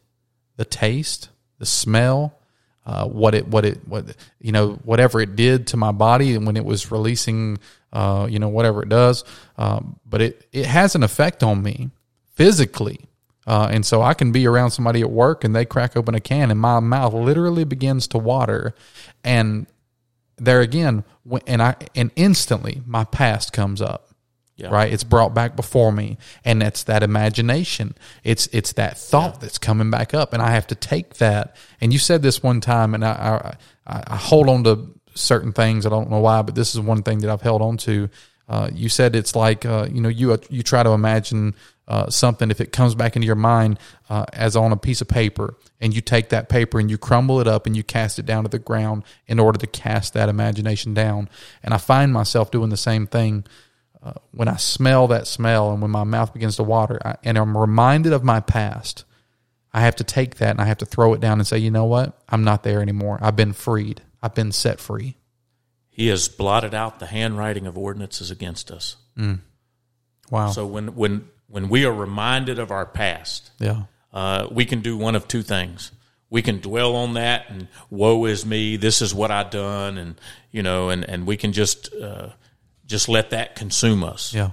[0.57, 2.38] the taste, the smell,
[2.89, 6.47] uh, what it what it what you know whatever it did to my body and
[6.47, 7.59] when it was releasing,
[7.93, 9.25] uh, you know whatever it does.
[9.59, 11.91] Um, but it it has an effect on me
[12.35, 13.01] physically.
[13.47, 16.21] Uh, and so I can be around somebody at work and they crack open a
[16.21, 18.75] can and my mouth literally begins to water.
[19.25, 19.67] And
[20.37, 21.05] there again,
[21.47, 24.08] and I, and instantly my past comes up.
[24.59, 24.71] Yeah.
[24.71, 24.93] Right.
[24.93, 26.19] It's brought back before me.
[26.45, 27.95] And it's that imagination.
[28.25, 30.33] It's, it's that thought that's coming back up.
[30.33, 31.55] And I have to take that.
[31.81, 35.87] And you said this one time and I, I, I hold on to certain things.
[35.87, 38.11] I don't know why, but this is one thing that I've held on to.
[38.49, 41.55] Uh, you said it's like, uh, you know, you, you try to imagine,
[41.87, 43.79] uh, something if it comes back into your mind
[44.11, 47.41] uh, as on a piece of paper and you take that paper and you crumble
[47.41, 50.29] it up and you cast it down to the ground in order to cast that
[50.29, 51.31] imagination down
[51.63, 53.43] and i find myself doing the same thing
[54.03, 57.37] uh, when i smell that smell and when my mouth begins to water I, and
[57.39, 59.05] i'm reminded of my past
[59.73, 61.71] i have to take that and i have to throw it down and say you
[61.71, 62.19] know what?
[62.29, 63.19] I'm not there anymore.
[63.21, 64.03] I've been freed.
[64.23, 65.17] I've been set free.
[65.89, 68.97] He has blotted out the handwriting of ordinances against us.
[70.31, 70.51] wow.
[70.51, 73.83] So when, when, when we are reminded of our past, yeah.
[74.13, 75.93] uh, we can do one of two things.
[76.31, 78.77] We can dwell on that and woe is me.
[78.77, 80.21] This is what I done, and
[80.53, 82.29] you know, and and we can just uh,
[82.89, 84.35] just let that consume us.
[84.35, 84.51] yeah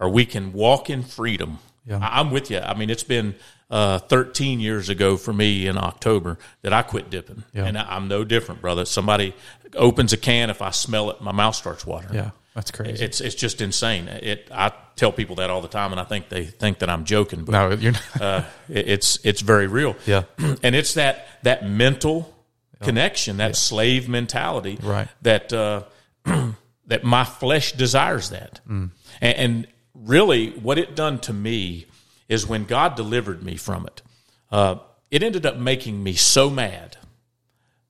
[0.00, 1.58] Or we can walk in freedom.
[1.86, 1.98] Yeah.
[2.00, 2.60] I'm with you.
[2.60, 3.34] I mean, it's been
[3.70, 7.66] uh, 13 years ago for me in October that I quit dipping, Yeah.
[7.66, 8.84] and I, I'm no different, brother.
[8.86, 9.34] Somebody
[9.74, 12.14] opens a can, if I smell it, my mouth starts watering.
[12.14, 14.06] yeah that's crazy It's it's just insane.
[14.08, 17.04] It I tell people that all the time, and I think they think that I'm
[17.04, 19.96] joking, but no you're not uh, it- it's it's very real.
[20.06, 20.22] Yeah.
[20.62, 22.32] and it's that that mental
[22.80, 25.08] connection, that slave mentality, Right.
[25.22, 25.82] That uh,
[26.86, 28.90] that my flesh desires that, Mm.
[29.20, 31.86] and, and really, what it done to me
[32.28, 34.02] is when God delivered me from it.
[34.50, 34.76] Uh,
[35.10, 36.96] it ended up making me so mad.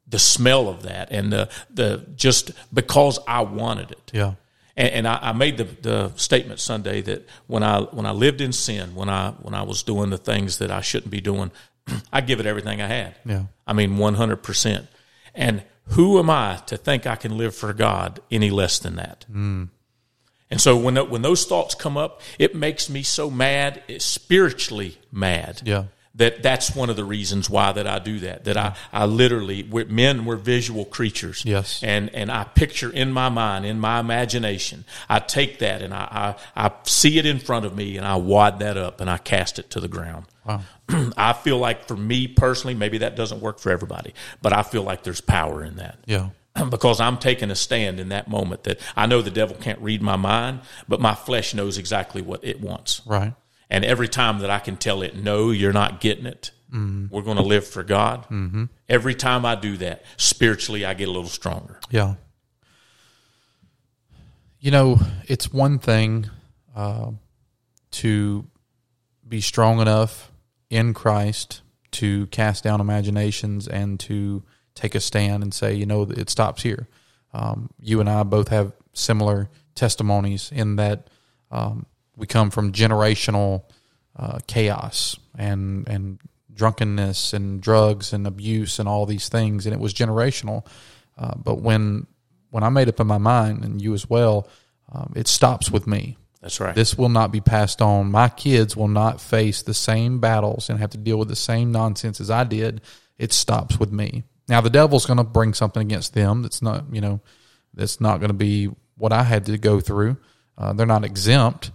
[0.07, 4.35] The smell of that, and the the just because I wanted it, yeah
[4.77, 8.41] and, and I, I made the, the statement Sunday that when I when I lived
[8.41, 11.51] in sin, when I when I was doing the things that I shouldn't be doing,
[12.13, 13.15] I give it everything I had.
[13.25, 13.45] Yeah.
[13.67, 14.87] I mean one hundred percent.
[15.35, 19.25] And who am I to think I can live for God any less than that?
[19.31, 19.65] Hmm.
[20.51, 24.99] And so when when those thoughts come up, it makes me so mad, eh, spiritually
[25.11, 25.63] mad.
[25.65, 25.85] Yeah.
[26.17, 28.45] That that's one of the reasons why that I do that.
[28.45, 31.43] That I I literally we're, men we're visual creatures.
[31.45, 31.83] Yes.
[31.83, 36.37] And and I picture in my mind, in my imagination, I take that and I
[36.57, 39.19] I, I see it in front of me and I wad that up and I
[39.19, 40.27] cast it to the ground.
[40.47, 40.63] Wow.
[41.17, 44.83] I feel like for me personally, maybe that doesn't work for everybody, but I feel
[44.83, 46.31] like there's power in that yeah
[46.71, 50.03] because I'm taking a stand in that moment that I know the devil can't read
[50.03, 53.03] my mind, but my flesh knows exactly what it wants.
[53.07, 53.35] right
[53.71, 57.37] And every time that I can tell it, no, you're not getting it, we're going
[57.37, 58.25] to live for God.
[58.25, 58.65] Mm-hmm.
[58.89, 61.79] Every time I do that, spiritually, I get a little stronger.
[61.89, 62.15] Yeah.
[64.59, 66.29] You know, it's one thing
[66.75, 67.13] uh,
[67.93, 68.47] to
[69.29, 70.33] be strong enough
[70.75, 74.43] in Christ to cast down imaginations and to
[74.75, 76.89] take a stand and say, you know, it stops here.
[77.33, 81.09] Um, you and I both have similar testimonies in that
[81.53, 83.63] um, we come from generational
[84.17, 86.19] uh, chaos and and
[86.53, 90.67] drunkenness and drugs and abuse and all these things, and it was generational.
[91.17, 92.07] Uh, but when
[92.51, 94.49] when I made up in my mind, and you as well,
[94.93, 96.17] um, it stops with me.
[96.45, 96.75] That's right.
[96.75, 98.11] This will not be passed on.
[98.11, 101.73] My kids will not face the same battles and have to deal with the same
[101.73, 102.83] nonsense as I did.
[103.17, 104.25] It stops with me.
[104.47, 107.23] Now the devil's going to bring something against them that's not, you know,
[107.73, 108.67] that's not going to be
[108.99, 110.19] what I had to go through.
[110.59, 111.71] Uh, they're not exempt,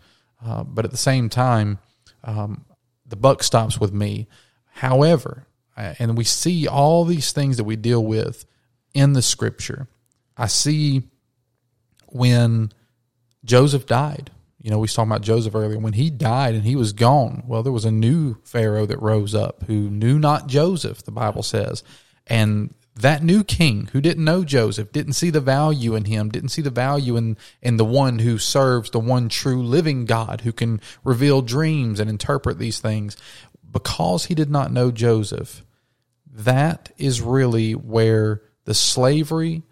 [0.46, 1.80] uh, but at the same time,
[2.24, 2.64] um,
[3.08, 4.28] the buck stops with me.
[4.66, 8.46] However, and we see all these things that we deal with
[8.94, 9.88] in the scripture.
[10.38, 11.10] I see
[12.06, 12.72] when
[13.44, 14.30] Joseph died.
[14.62, 15.80] You know, we talking about Joseph earlier.
[15.80, 19.34] When he died and he was gone, well, there was a new Pharaoh that rose
[19.34, 21.84] up who knew not Joseph, the Bible says.
[22.28, 26.50] And that new king who didn't know Joseph, didn't see the value in him, didn't
[26.50, 30.52] see the value in, in the one who serves the one true living God who
[30.52, 33.16] can reveal dreams and interpret these things.
[33.72, 35.64] Because he did not know Joseph,
[36.30, 39.64] that is really where the slavery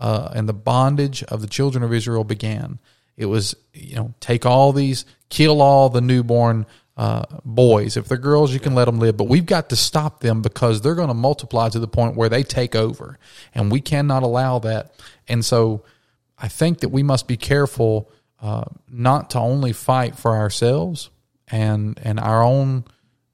[0.00, 2.80] uh, and the bondage of the children of Israel began.
[3.16, 7.96] It was, you know, take all these, kill all the newborn uh, boys.
[7.96, 10.80] If they're girls, you can let them live, but we've got to stop them because
[10.80, 13.18] they're going to multiply to the point where they take over,
[13.54, 14.92] and we cannot allow that.
[15.28, 15.84] And so,
[16.38, 18.10] I think that we must be careful
[18.40, 21.10] uh, not to only fight for ourselves
[21.48, 22.84] and and our own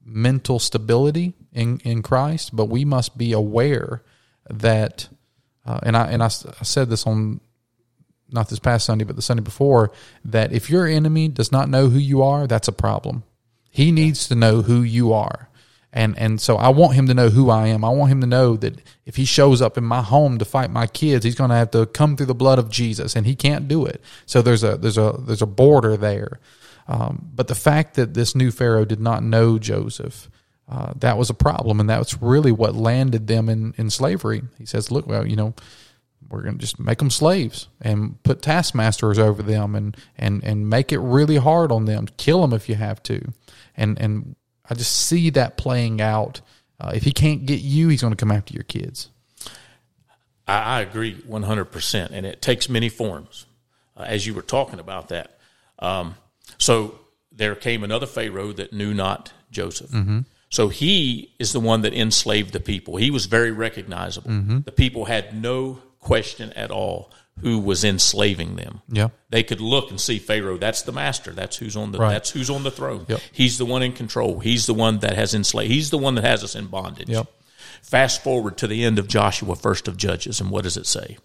[0.05, 4.03] mental stability in in Christ, but we must be aware
[4.49, 5.09] that.
[5.65, 7.41] Uh, and I and I, I said this on
[8.31, 9.91] not this past Sunday, but the Sunday before,
[10.23, 13.23] that if your enemy does not know who you are, that's a problem.
[13.69, 15.49] He needs to know who you are.
[15.91, 17.83] And and so I want him to know who I am.
[17.83, 20.69] I want him to know that if he shows up in my home to fight
[20.69, 23.35] my kids, he's going to have to come through the blood of Jesus, and he
[23.35, 24.01] can't do it.
[24.27, 26.39] So there's a there's a there's a border there.
[26.87, 30.29] Um, but the fact that this new Pharaoh did not know Joseph,
[30.67, 34.43] uh, that was a problem, and that's really what landed them in in slavery.
[34.59, 35.55] He says, "Look, well, you know,
[36.27, 40.69] we're going to just make them slaves and put taskmasters over them and, and, and
[40.69, 42.07] make it really hard on them.
[42.17, 43.31] Kill them if you have to.
[43.75, 44.35] And, and
[44.69, 46.41] I just see that playing out.
[46.79, 49.09] Uh, if he can't get you, he's going to come after your kids.
[50.47, 52.11] I, I agree 100%.
[52.11, 53.45] And it takes many forms,
[53.97, 55.39] uh, as you were talking about that.
[55.79, 56.15] Um,
[56.57, 56.99] so
[57.31, 59.91] there came another Pharaoh that knew not Joseph.
[59.91, 60.19] Mm-hmm.
[60.49, 62.97] So he is the one that enslaved the people.
[62.97, 64.31] He was very recognizable.
[64.31, 64.59] Mm-hmm.
[64.61, 68.81] The people had no question at all who was enslaving them.
[68.89, 69.09] Yeah.
[69.29, 71.31] They could look and see Pharaoh, that's the master.
[71.31, 72.11] That's who's on the right.
[72.11, 73.05] that's who's on the throne.
[73.07, 73.21] Yep.
[73.31, 74.39] He's the one in control.
[74.39, 75.71] He's the one that has enslaved.
[75.71, 77.09] He's the one that has us in bondage.
[77.09, 77.27] Yep.
[77.81, 81.17] Fast forward to the end of Joshua, first of Judges, and what does it say?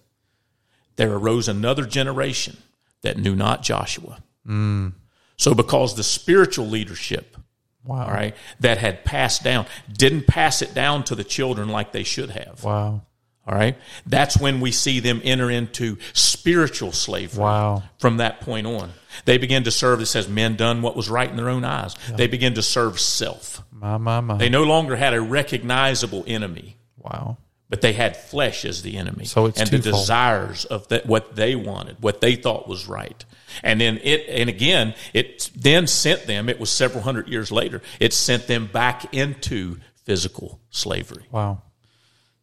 [0.97, 2.59] There arose another generation
[3.03, 4.23] that knew not Joshua.
[4.47, 4.93] Mm.
[5.37, 7.37] So because the spiritual leadership
[7.85, 8.07] Wow.
[8.07, 8.35] All right.
[8.61, 12.65] That had passed down, didn't pass it down to the children like they should have.
[12.65, 13.03] Wow.
[13.47, 13.77] All right.
[14.07, 17.43] That's when we see them enter into spiritual slavery.
[17.43, 17.83] Wow.
[17.99, 18.91] From that point on,
[19.27, 20.01] they begin to serve.
[20.01, 21.95] It says men done what was right in their own eyes.
[22.09, 22.17] Yeah.
[22.17, 23.63] They begin to serve self.
[23.71, 24.39] My, my, my.
[24.39, 26.77] They no longer had a recognizable enemy.
[26.97, 27.37] Wow.
[27.69, 29.25] But they had flesh as the enemy.
[29.25, 29.85] So it's and twofold.
[29.85, 33.25] the desires of that, what they wanted, what they thought was right.
[33.63, 37.83] And then it, and again, it then sent them, it was several hundred years later,
[38.01, 41.25] it sent them back into physical slavery.
[41.31, 41.63] Wow.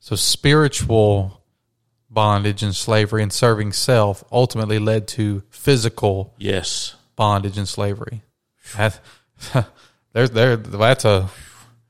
[0.02, 1.44] So spiritual
[2.10, 8.24] bondage and slavery and serving self ultimately led to physical yes bondage and slavery.
[8.76, 9.00] That,
[10.14, 11.30] there's there that's a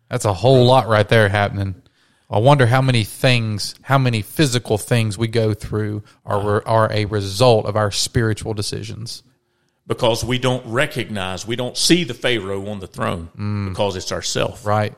[0.10, 1.82] that's a whole lot right there happening.
[2.30, 7.06] I wonder how many things, how many physical things we go through are are a
[7.06, 9.24] result of our spiritual decisions.
[9.88, 13.70] Because we don't recognize, we don't see the Pharaoh on the throne mm.
[13.70, 14.66] because it's ourself.
[14.66, 14.96] Right.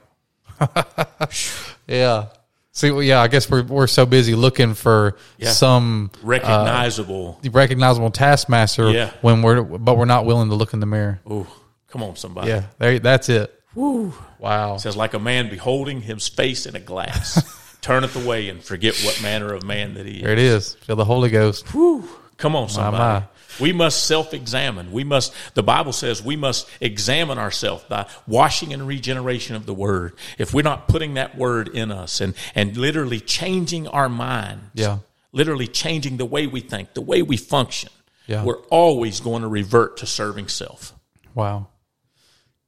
[1.88, 2.30] yeah.
[2.76, 5.52] See, well, yeah, I guess we're we're so busy looking for yeah.
[5.52, 8.90] some recognizable, uh, recognizable taskmaster.
[8.90, 9.12] Yeah.
[9.22, 11.22] When we're but we're not willing to look in the mirror.
[11.30, 11.46] Ooh,
[11.88, 12.50] come on, somebody.
[12.50, 13.62] Yeah, there, that's it.
[13.76, 14.12] Woo.
[14.40, 14.76] Wow.
[14.76, 18.96] It says, like a man beholding his face in a glass, turneth away and forget
[19.04, 20.22] what manner of man that he is.
[20.24, 20.74] There it is.
[20.76, 21.68] Feel the Holy Ghost.
[21.70, 22.10] Whew.
[22.38, 22.98] Come on, somebody.
[22.98, 23.26] My, my.
[23.60, 24.92] We must self examine.
[24.92, 29.74] We must, the Bible says we must examine ourselves by washing and regeneration of the
[29.74, 30.14] Word.
[30.38, 35.00] If we're not putting that Word in us and, and literally changing our minds, yeah.
[35.32, 37.90] literally changing the way we think, the way we function,
[38.28, 38.44] yeah.
[38.44, 40.94] we're always going to revert to serving self.
[41.36, 41.68] Wow.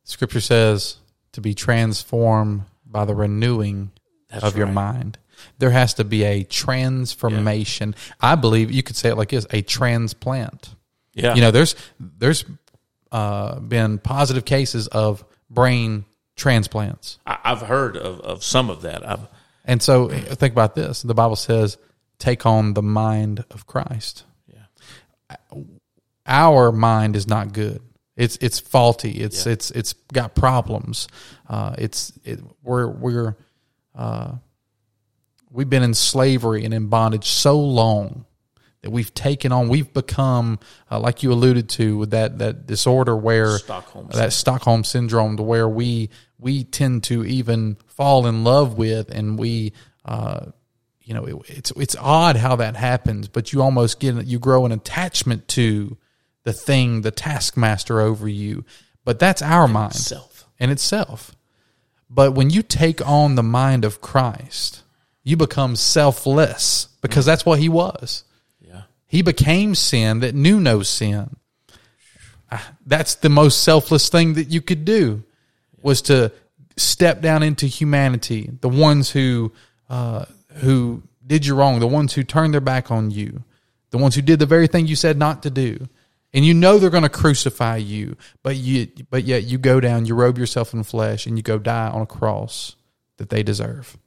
[0.03, 0.97] Scripture says,
[1.35, 3.91] to be transformed by the renewing
[4.29, 4.59] That's of right.
[4.59, 5.17] your mind.
[5.57, 7.95] There has to be a transformation.
[7.97, 8.13] Yeah.
[8.31, 10.75] I believe you could say it like this: a transplant.
[11.13, 12.45] Yeah, you know, there's there's
[13.11, 17.19] uh, been positive cases of brain transplants.
[17.25, 19.07] I've heard of, of some of that.
[19.07, 19.27] I've,
[19.63, 21.77] and so think about this: the Bible says,
[22.19, 25.63] "Take on the mind of Christ." Yeah,
[26.25, 27.81] our mind is not good
[28.15, 29.11] It's it's faulty.
[29.11, 29.53] It's yeah.
[29.53, 31.07] it's it's got problems.
[31.47, 33.35] Uh, it's it, we're we're
[33.93, 34.35] uh,
[35.55, 38.25] we've been in slavery and in bondage so long
[38.81, 39.69] that we've taken on.
[39.69, 40.59] We've become
[40.91, 45.43] uh, like you alluded to with that that disorder where Stockholm that Stockholm syndrome, to
[45.43, 49.73] where we we tend to even fall in love with, and we.
[50.03, 50.51] Uh,
[51.01, 54.65] you know, it, it's it's odd how that happens, but you almost get you grow
[54.65, 55.97] an attachment to
[56.43, 58.65] the thing, the taskmaster over you.
[59.03, 60.47] But that's our mind itself.
[60.57, 61.35] in itself.
[62.09, 64.81] But when you take on the mind of Christ,
[65.25, 68.23] you become selfless because that's what he was.
[68.61, 68.83] Yeah.
[69.07, 71.35] He became sin that knew no sin.
[72.49, 75.23] Ah, that's the most selfless thing that you could do
[75.81, 76.31] was to
[76.77, 79.51] step down into humanity, the ones who
[79.89, 83.43] uh, who did you wrong, the ones who turned their back on you,
[83.89, 85.89] the ones who did the very thing you said not to do
[86.35, 90.05] and you know they're going to crucify you, but you but yet you go down,
[90.05, 92.75] you robe yourself in flesh, and you go die on a cross
[93.17, 93.97] that they deserve.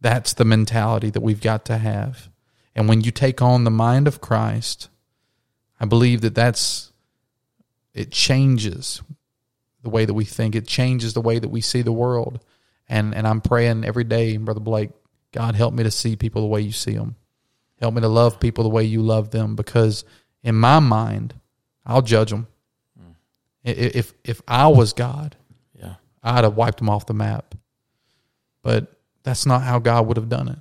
[0.00, 2.28] That's the mentality that we've got to have.
[2.74, 4.88] And when you take on the mind of Christ,
[5.78, 6.92] I believe that that's
[7.92, 9.02] it changes
[9.82, 10.54] the way that we think.
[10.54, 12.40] It changes the way that we see the world.
[12.88, 14.90] And and I'm praying every day, brother Blake,
[15.32, 17.16] God help me to see people the way you see them.
[17.78, 20.04] Help me to love people the way you love them because
[20.42, 21.34] in my mind,
[21.86, 22.46] I'll judge them.
[22.98, 23.14] Mm.
[23.64, 25.36] If if I was God,
[25.74, 27.54] yeah, I'd have wiped them off the map.
[28.62, 30.58] But that's not how God would have done it.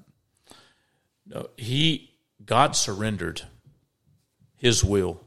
[1.26, 2.12] No, he
[2.44, 3.44] God surrendered
[4.58, 5.22] His will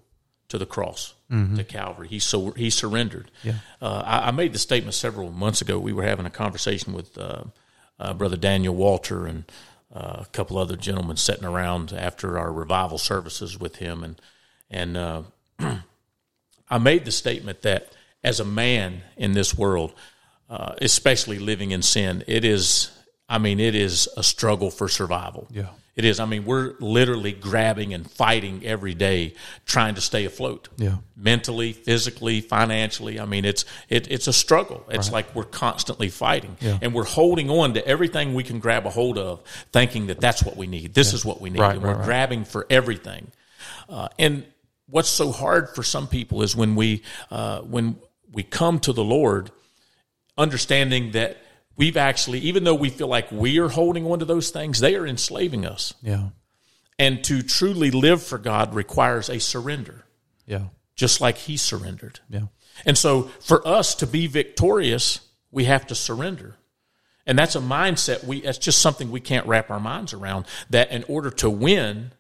[0.49, 1.57] to the cross, mm-hmm.
[1.57, 2.09] to Calvary.
[2.09, 3.31] He so he surrendered.
[3.43, 3.55] Yeah.
[3.81, 5.79] Uh, I, I, made the statement several months ago.
[5.79, 7.45] We were having a conversation with uh,
[7.99, 9.45] uh, Brother Daniel Walter and
[9.95, 14.21] uh, a couple other gentlemen sitting around after our revival services with him, and
[14.71, 15.23] and uh,
[16.71, 17.93] I made the statement that
[18.25, 19.93] as a man in this world,
[20.49, 22.91] uh, especially living in sin, it is,
[23.33, 25.49] I mean, it is a struggle for survival.
[25.51, 25.69] Yeah.
[25.97, 26.21] It is.
[26.21, 30.69] I mean, we're literally grabbing and fighting every day, trying to stay afloat.
[30.77, 30.97] Yeah.
[31.17, 33.19] Mentally, physically, financially.
[33.19, 34.85] I mean, it's it, it's a struggle.
[34.91, 35.13] It's right.
[35.15, 36.79] like we're constantly fighting, yeah.
[36.83, 39.41] and we're holding on to everything we can grab a hold of,
[39.73, 40.95] thinking that that's what we need.
[40.95, 41.17] This yeah.
[41.17, 43.31] is what we need, right, and right, we're grabbing for everything.
[43.89, 44.45] Uh, and
[44.89, 47.97] what's so hard for some people is when we uh, when
[48.33, 49.51] we come to the Lord,
[50.39, 51.37] understanding that
[51.83, 54.95] we've actually, even though we feel like we are holding on to those things, they
[54.95, 55.95] are enslaving us.
[56.01, 56.29] Yeah.
[56.97, 60.05] And to truly live for God requires a surrender.
[60.47, 60.67] Yeah.
[60.95, 62.21] Just like He surrendered.
[62.31, 62.47] Yeah.
[62.87, 66.55] And so for us to be victorious, we have to surrender.
[67.27, 70.93] And that's a mindset we that's just something we can't wrap our minds around that
[70.93, 72.13] in order to win,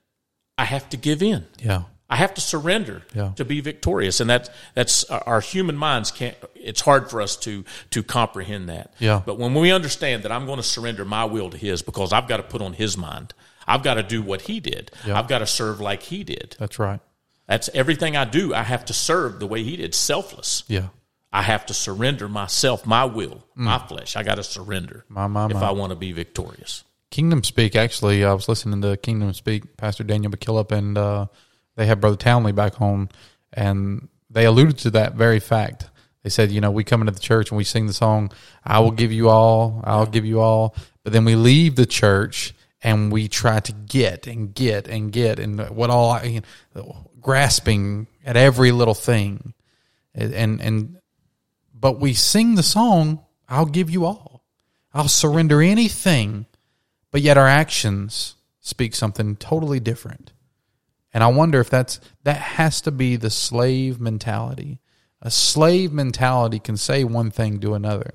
[0.59, 1.47] I have to give in.
[1.61, 1.85] Yeah.
[2.13, 3.33] I have to surrender yeah.
[3.37, 6.37] to be victorious, and that's that's our human minds can't.
[6.55, 8.93] It's hard for us to to comprehend that.
[8.99, 9.23] Yeah.
[9.25, 12.29] But when we understand that I'm going to surrender my will to His because I've
[12.29, 13.33] got to put on His mind,
[13.67, 14.91] I've got to do what He did.
[15.07, 15.19] Yeah.
[15.19, 16.55] I've got to serve like He did.
[16.59, 17.01] That's right.
[17.47, 18.53] That's everything I do.
[18.53, 20.65] I have to serve the way He did, selfless.
[20.69, 20.89] Yeah.
[21.33, 23.65] I have to surrender myself, my will, mm.
[23.65, 24.17] my flesh.
[24.17, 25.57] I got to surrender my, my, if.
[25.57, 26.85] I want to be victorious.
[27.11, 27.75] Kingdom Speak.
[27.75, 30.99] Actually, I was listening to Kingdom Speak, Pastor Daniel McKillop, and.
[30.99, 31.27] Uh,
[31.77, 33.09] they had Brother Townley back home,
[33.53, 35.91] and they alluded to that very fact.
[36.23, 38.33] They said, you know, we come into the church and we sing the song,
[38.65, 40.75] I will give you all, I'll give you all.
[41.03, 45.39] But then we leave the church and we try to get and get and get
[45.39, 46.43] and what all, you
[46.75, 49.53] know, grasping at every little thing.
[50.15, 50.99] And, and,
[51.75, 54.45] but we sing the song, I'll give you all.
[54.95, 56.47] I'll surrender anything.
[57.11, 60.32] But yet our actions speak something totally different.
[61.13, 64.81] And I wonder if that's that has to be the slave mentality.
[65.21, 68.13] A slave mentality can say one thing, do another.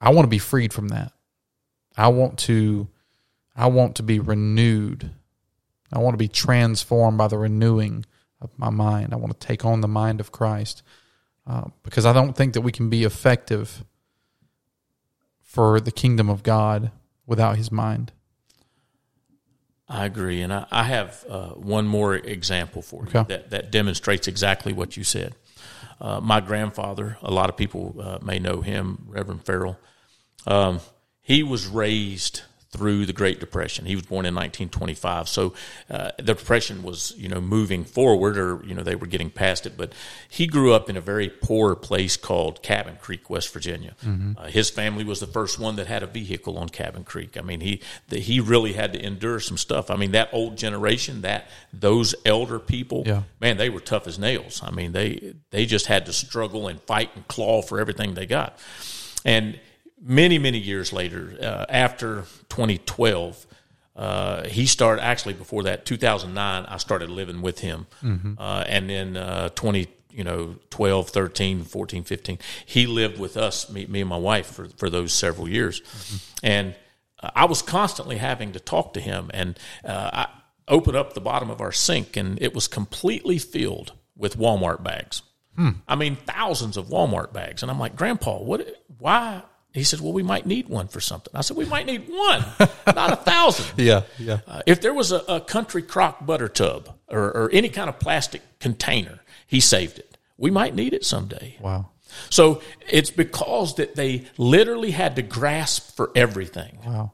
[0.00, 1.12] I want to be freed from that.
[1.96, 2.88] I want to
[3.54, 5.10] I want to be renewed.
[5.92, 8.06] I want to be transformed by the renewing
[8.40, 9.12] of my mind.
[9.12, 10.82] I want to take on the mind of Christ
[11.46, 13.84] uh, because I don't think that we can be effective
[15.42, 16.90] for the kingdom of God
[17.26, 18.12] without His mind.
[19.88, 23.20] I agree, and I, I have uh, one more example for okay.
[23.20, 25.34] you that, that demonstrates exactly what you said.
[26.00, 29.78] Uh, my grandfather, a lot of people uh, may know him, Reverend Farrell.
[30.46, 30.80] Um,
[31.20, 32.42] he was raised
[32.72, 33.84] through the Great Depression.
[33.84, 35.52] He was born in 1925, so
[35.90, 39.66] uh, the Depression was, you know, moving forward, or you know, they were getting past
[39.66, 39.76] it.
[39.76, 39.92] But
[40.28, 43.94] he grew up in a very poor place called Cabin Creek, West Virginia.
[44.02, 44.32] Mm-hmm.
[44.38, 47.36] Uh, his family was the first one that had a vehicle on Cabin Creek.
[47.36, 49.90] I mean, he the, he really had to endure some stuff.
[49.90, 53.24] I mean, that old generation, that those elder people, yeah.
[53.38, 54.62] man, they were tough as nails.
[54.64, 58.24] I mean, they they just had to struggle and fight and claw for everything they
[58.24, 58.58] got,
[59.26, 59.60] and
[60.02, 63.46] many, many years later, uh, after 2012,
[63.94, 68.32] uh, he started actually before that 2009 i started living with him mm-hmm.
[68.38, 73.70] uh, and then uh, 20 you know 12 13 14 15 he lived with us
[73.70, 76.16] me, me and my wife for, for those several years mm-hmm.
[76.42, 76.74] and
[77.22, 80.28] uh, i was constantly having to talk to him and uh, i
[80.68, 85.20] opened up the bottom of our sink and it was completely filled with walmart bags
[85.54, 85.70] hmm.
[85.86, 88.66] i mean thousands of walmart bags and i'm like grandpa what
[88.98, 89.42] why
[89.72, 92.44] he said, "Well, we might need one for something." I said, "We might need one,
[92.86, 93.66] not a thousand.
[93.82, 94.40] Yeah, yeah.
[94.46, 97.98] Uh, if there was a, a, country crock butter tub or, or, any kind of
[97.98, 100.18] plastic container, he saved it.
[100.36, 101.56] We might need it someday.
[101.60, 101.88] Wow.
[102.28, 106.78] So it's because that they literally had to grasp for everything.
[106.86, 107.12] Wow.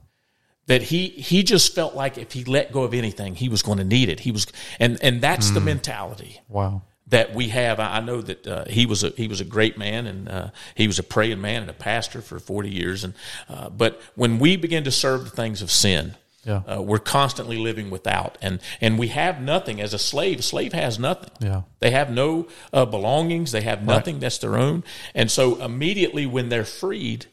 [0.66, 3.78] That he he just felt like if he let go of anything, he was going
[3.78, 4.20] to need it.
[4.20, 4.46] He was,
[4.80, 5.54] and and that's mm.
[5.54, 6.40] the mentality.
[6.48, 7.80] Wow that we have.
[7.80, 10.86] I know that uh, he was a he was a great man, and uh, he
[10.86, 13.04] was a praying man and a pastor for forty years.
[13.04, 13.14] And
[13.48, 16.62] uh, but when we begin to serve the things of sin, yeah.
[16.66, 20.38] Uh, we're constantly living without, and and we have nothing as a slave.
[20.38, 21.30] A slave has nothing.
[21.40, 21.62] Yeah.
[21.80, 23.52] They have no uh, belongings.
[23.52, 24.20] They have nothing right.
[24.20, 24.84] that's their own.
[25.14, 27.26] And so immediately when they're freed,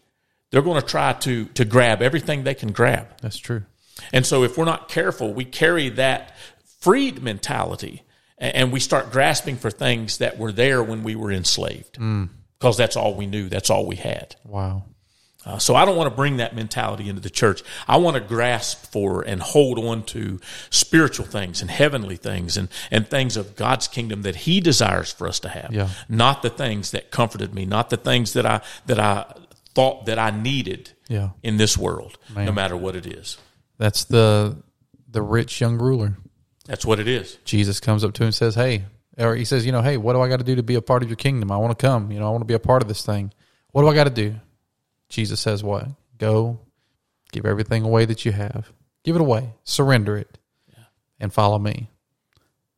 [0.52, 3.08] they're going to try to to grab everything they can grab.
[3.22, 3.64] That's true.
[4.12, 6.36] And so if we're not careful, we carry that
[6.80, 8.04] freed mentality
[8.54, 12.30] and we start grasping for things that were there when we were enslaved mm.
[12.60, 14.84] because that's all we knew that's all we had wow
[15.46, 18.22] uh, so i don't want to bring that mentality into the church i want to
[18.22, 20.40] grasp for and hold on to
[20.70, 25.28] spiritual things and heavenly things and, and things of god's kingdom that he desires for
[25.28, 25.90] us to have yeah.
[26.10, 29.26] not the things that comforted me not the things that i that i
[29.74, 31.30] thought that i needed yeah.
[31.44, 32.46] in this world Man.
[32.46, 33.38] no matter what it is
[33.78, 34.58] that's the
[35.10, 36.18] the rich young ruler
[36.66, 37.38] that's what it is.
[37.46, 38.86] Jesus comes up to him and says, Hey,
[39.18, 40.82] or he says, You know, hey, what do I got to do to be a
[40.82, 41.52] part of your kingdom?
[41.52, 42.12] I want to come.
[42.12, 43.32] You know, I want to be a part of this thing.
[43.72, 44.36] What do I got to do?
[45.10, 45.88] Jesus says, What?
[46.18, 46.60] Go,
[47.32, 48.72] give everything away that you have,
[49.04, 50.38] give it away, surrender it,
[50.70, 50.86] yeah.
[51.20, 51.90] and follow me.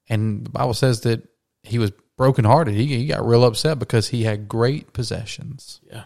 [0.09, 1.27] And the Bible says that
[1.63, 2.73] he was brokenhearted.
[2.73, 5.81] He, he got real upset because he had great possessions.
[5.89, 6.03] Yeah.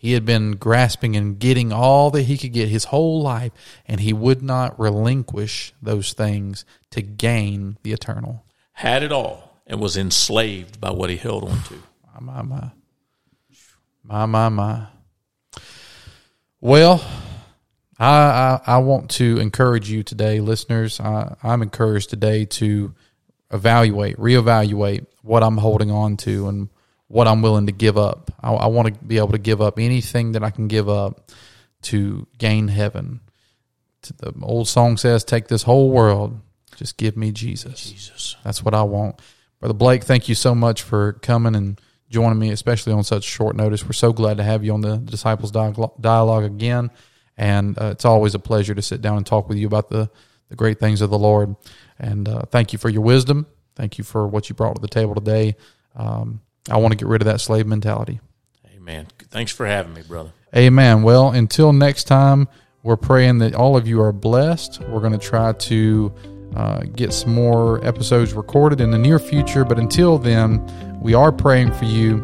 [0.00, 3.52] He had been grasping and getting all that he could get his whole life,
[3.84, 8.46] and he would not relinquish those things to gain the eternal.
[8.72, 11.74] Had it all and was enslaved by what he held on to.
[12.18, 12.70] My, my, my.
[14.02, 14.86] My, my, my.
[16.62, 17.04] Well,
[17.98, 20.98] I, I, I want to encourage you today, listeners.
[20.98, 22.94] I, I'm encouraged today to
[23.50, 26.70] evaluate, reevaluate what I'm holding on to and
[27.10, 28.30] what I'm willing to give up.
[28.40, 31.32] I, I want to be able to give up anything that I can give up
[31.82, 33.20] to gain heaven.
[34.18, 36.40] The old song says, "Take this whole world,
[36.76, 39.20] just give me Jesus." Jesus, that's what I want.
[39.58, 43.56] Brother Blake, thank you so much for coming and joining me, especially on such short
[43.56, 43.84] notice.
[43.84, 46.90] We're so glad to have you on the Disciples Dialogue again,
[47.36, 50.08] and uh, it's always a pleasure to sit down and talk with you about the
[50.48, 51.56] the great things of the Lord.
[51.98, 53.46] And uh, thank you for your wisdom.
[53.74, 55.56] Thank you for what you brought to the table today.
[55.96, 58.20] Um, I want to get rid of that slave mentality.
[58.76, 59.06] Amen.
[59.30, 60.32] Thanks for having me, brother.
[60.54, 61.02] Amen.
[61.02, 62.48] Well, until next time,
[62.82, 64.80] we're praying that all of you are blessed.
[64.88, 66.12] We're going to try to
[66.56, 69.64] uh, get some more episodes recorded in the near future.
[69.64, 70.60] But until then,
[71.00, 72.22] we are praying for you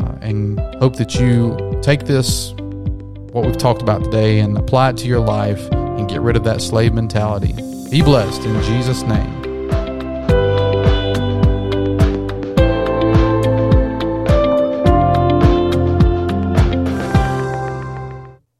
[0.00, 2.52] uh, and hope that you take this,
[3.32, 6.44] what we've talked about today, and apply it to your life and get rid of
[6.44, 7.52] that slave mentality.
[7.90, 9.39] Be blessed in Jesus' name.